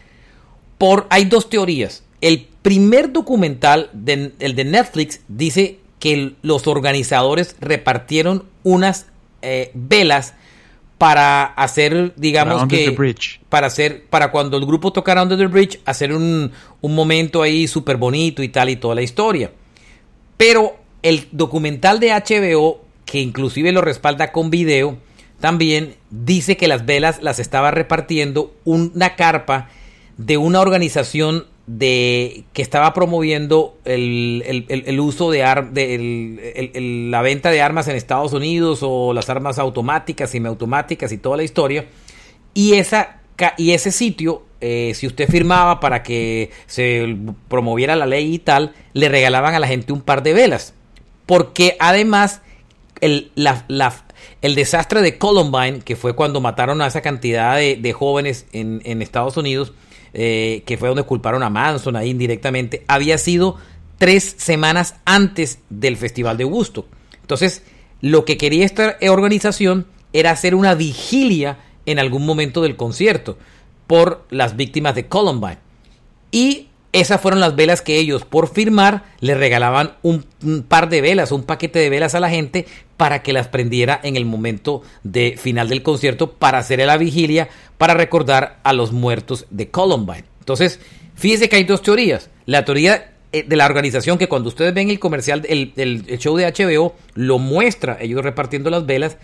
[0.78, 1.08] por...
[1.10, 2.04] Hay dos teorías.
[2.22, 9.06] El primer documental, el de Netflix, dice que los organizadores repartieron unas
[9.42, 10.34] eh, velas
[10.98, 12.96] para hacer, digamos que,
[13.50, 16.52] para hacer, para cuando el grupo tocara Under the Bridge, hacer un,
[16.82, 19.52] un momento ahí súper bonito y tal y toda la historia.
[20.38, 24.98] Pero el documental de HBO, que inclusive lo respalda con video,
[25.42, 29.68] también dice que las velas las estaba repartiendo una carpa
[30.18, 35.40] de una organización de que estaba promoviendo el, uso de,
[37.10, 41.44] la venta de armas en Estados Unidos o las armas automáticas, semiautomáticas y toda la
[41.44, 41.86] historia.
[42.54, 43.22] Y, esa,
[43.58, 48.74] y ese sitio, eh, si usted firmaba para que se promoviera la ley y tal,
[48.94, 50.74] le regalaban a la gente un par de velas.
[51.26, 52.42] Porque además
[53.00, 53.32] el,
[54.42, 59.02] el desastre de Columbine, que fue cuando mataron a esa cantidad de, jóvenes en, en
[59.02, 59.72] Estados Unidos,
[60.14, 63.58] eh, que fue donde culparon a Manson ahí indirectamente, había sido
[63.98, 66.86] tres semanas antes del Festival de Augusto.
[67.22, 67.64] Entonces,
[68.02, 73.38] lo que quería esta organización era hacer una vigilia en algún momento del concierto
[73.88, 75.58] por las víctimas de Columbine.
[76.32, 80.26] Y esas fueron las velas que ellos, por firmar, le regalaban un,
[80.68, 82.68] par de velas, un paquete de velas a la gente
[82.98, 87.50] para que las prendiera en el momento de final del concierto para hacer la vigilia,
[87.78, 90.26] para recordar a los muertos de Columbine.
[90.40, 90.80] Entonces,
[91.16, 92.30] fíjese que hay dos teorías.
[92.46, 95.74] La teoría eh, de la organización que cuando ustedes ven el comercial, el,
[96.20, 99.18] show de HBO, lo muestra ellos repartiendo las velas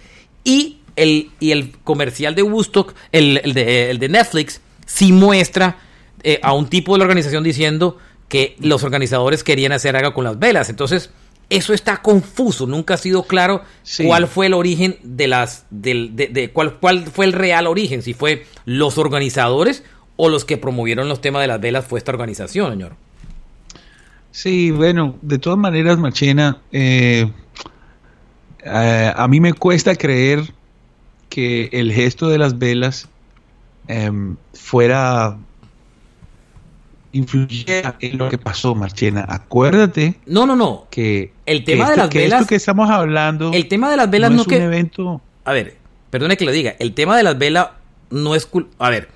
[0.44, 5.78] y el, y el comercial de Woodstock, el, de, el de Netflix, sí muestra
[6.24, 7.98] eh, a un tipo de la organización diciendo
[8.28, 10.70] que los organizadores querían hacer algo con las velas.
[10.70, 11.12] Entonces,
[11.50, 13.64] eso está confuso, nunca ha sido claro
[14.06, 18.14] cuál fue el origen de las, del, de, cuál, cuál fue el real origen, si
[18.14, 19.84] fue los organizadores
[20.16, 22.96] o los que promovieron los temas de las velas fue esta organización, señor.
[24.32, 27.32] Sí, bueno, de todas maneras, Machena, eh,
[28.64, 30.54] eh, a mí me cuesta creer
[31.30, 33.10] que el gesto de las velas
[33.88, 35.38] em, fuera
[37.12, 39.26] influyera en lo que pasó, Marchena.
[39.28, 40.16] Acuérdate.
[40.26, 40.88] No, no, no.
[40.90, 42.48] Que el tema de las velas.
[42.48, 43.52] que estamos hablando.
[43.54, 45.22] El tema de las velas no, es un evento.
[45.46, 45.78] A ver,
[46.10, 46.76] perdone que lo diga.
[46.80, 47.70] El tema de las velas
[48.10, 48.48] no es.
[48.78, 49.10] A ver.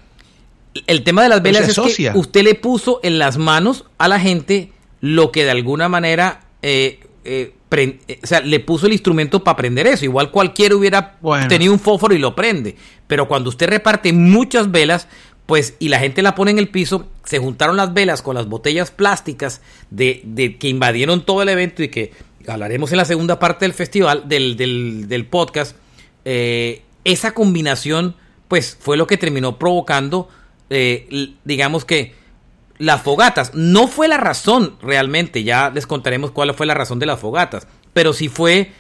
[0.88, 4.20] El tema de las velas es que usted le puso en las manos a la
[4.20, 4.72] gente
[5.02, 6.42] lo que de alguna manera.
[6.62, 10.06] Eh, eh, eh, o sea, le puso el instrumento para prender eso.
[10.06, 11.18] Igual cualquiera hubiera
[11.48, 12.76] tenido un fósforo y lo prende.
[13.08, 15.08] Pero cuando usted reparte muchas velas,
[15.46, 18.48] pues y la gente la pone en el piso, se juntaron las velas con las
[18.48, 22.12] botellas plásticas de, de que invadieron todo el evento y que
[22.48, 25.76] hablaremos en la segunda parte del festival, del, del, podcast,
[26.26, 28.16] eh, esa combinación
[28.48, 30.30] pues fue lo que terminó provocando,
[30.70, 32.16] eh, digamos que
[32.78, 33.54] las fogatas.
[33.54, 37.68] No fue la razón realmente, ya les contaremos cuál fue la razón de las fogatas,
[37.94, 38.72] pero sí fue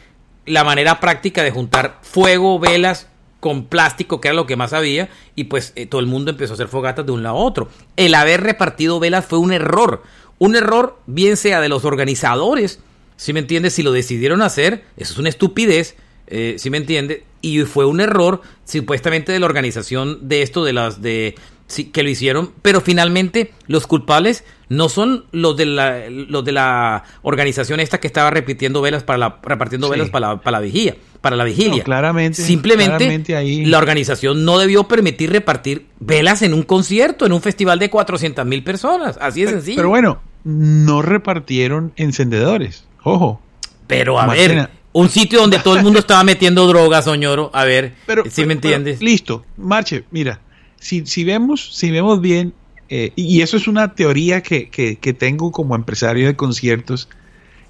[0.45, 3.07] la manera práctica de juntar fuego, velas
[3.44, 6.54] con plástico, que era lo que más había, y pues eh, todo el mundo empezó
[6.54, 7.68] a hacer fogatas de un lado a otro.
[7.98, 10.02] El haber repartido velas fue un error.
[10.39, 12.80] Un error, bien sea de los organizadores,
[13.18, 17.26] si me entiendes, si lo decidieron hacer, eso es una estupidez, eh, si me entiende,
[17.41, 21.36] y fue un error supuestamente de la organización de esto, de las de
[21.68, 27.03] que lo hicieron, pero finalmente los culpables no son los de la, los de la
[27.22, 30.95] organización esta que estaba repitiendo velas para la, repartiendo velas para la, para la vigilia,
[31.22, 31.84] para la vigilia.
[31.84, 32.41] claramente.
[32.41, 33.66] Simplemente ahí...
[33.66, 38.45] la organización no debió permitir repartir velas en un concierto, en un festival de 400
[38.45, 39.18] mil personas.
[39.22, 39.78] Así de sencillo.
[39.78, 42.86] Pero bueno, no repartieron encendedores.
[43.03, 43.41] Ojo.
[43.88, 47.51] Pero a ver, un sitio donde todo el mundo estaba metiendo drogas, soñoro.
[47.53, 47.93] A ver,
[48.30, 49.01] si me entiendes.
[49.01, 50.39] listo, marche, mira
[50.84, 52.54] si, vemos, si vemos bien,
[52.90, 57.10] eh, y eso es una teoría que, tengo como empresario de conciertos,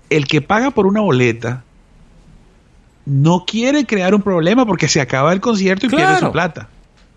[0.10, 1.64] el que paga por una boleta
[3.06, 6.70] no quiere crear un problema porque se acaba el concierto y pierde su plata.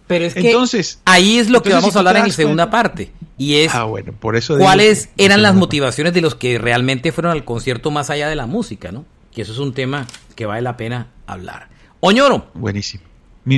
[0.06, 3.10] Pero es que entonces, ahí es lo que vamos a hablar en la segunda parte.
[3.38, 7.32] Y es ah, bueno, por eso cuáles eran las motivaciones de los que realmente fueron
[7.32, 9.04] al concierto más allá de la música, ¿no?
[9.32, 11.68] Que eso es un tema que vale la pena hablar.
[12.00, 12.46] Oñoro.
[12.54, 13.02] Buenísimo.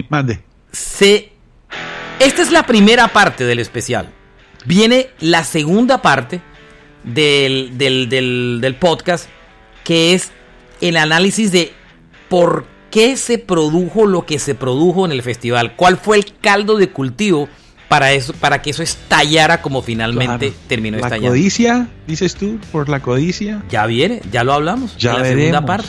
[0.09, 0.41] mande.
[0.73, 1.33] Se
[2.21, 4.09] esta es la primera parte del especial.
[4.65, 6.41] Viene la segunda parte
[7.05, 9.29] del, del, podcast,
[9.85, 10.31] que es
[10.81, 11.73] el análisis de
[12.29, 15.77] por qué se produjo lo que se produjo en el festival.
[15.77, 17.49] ¿Cuál fue el caldo de cultivo
[17.89, 21.29] para, eso, para que eso estallara como finalmente terminó estallando?
[21.29, 23.63] ¿La codicia, dices tú, por la codicia?
[23.71, 24.97] Ya viene, ya lo hablamos.
[24.97, 25.89] Ya en la segunda parte.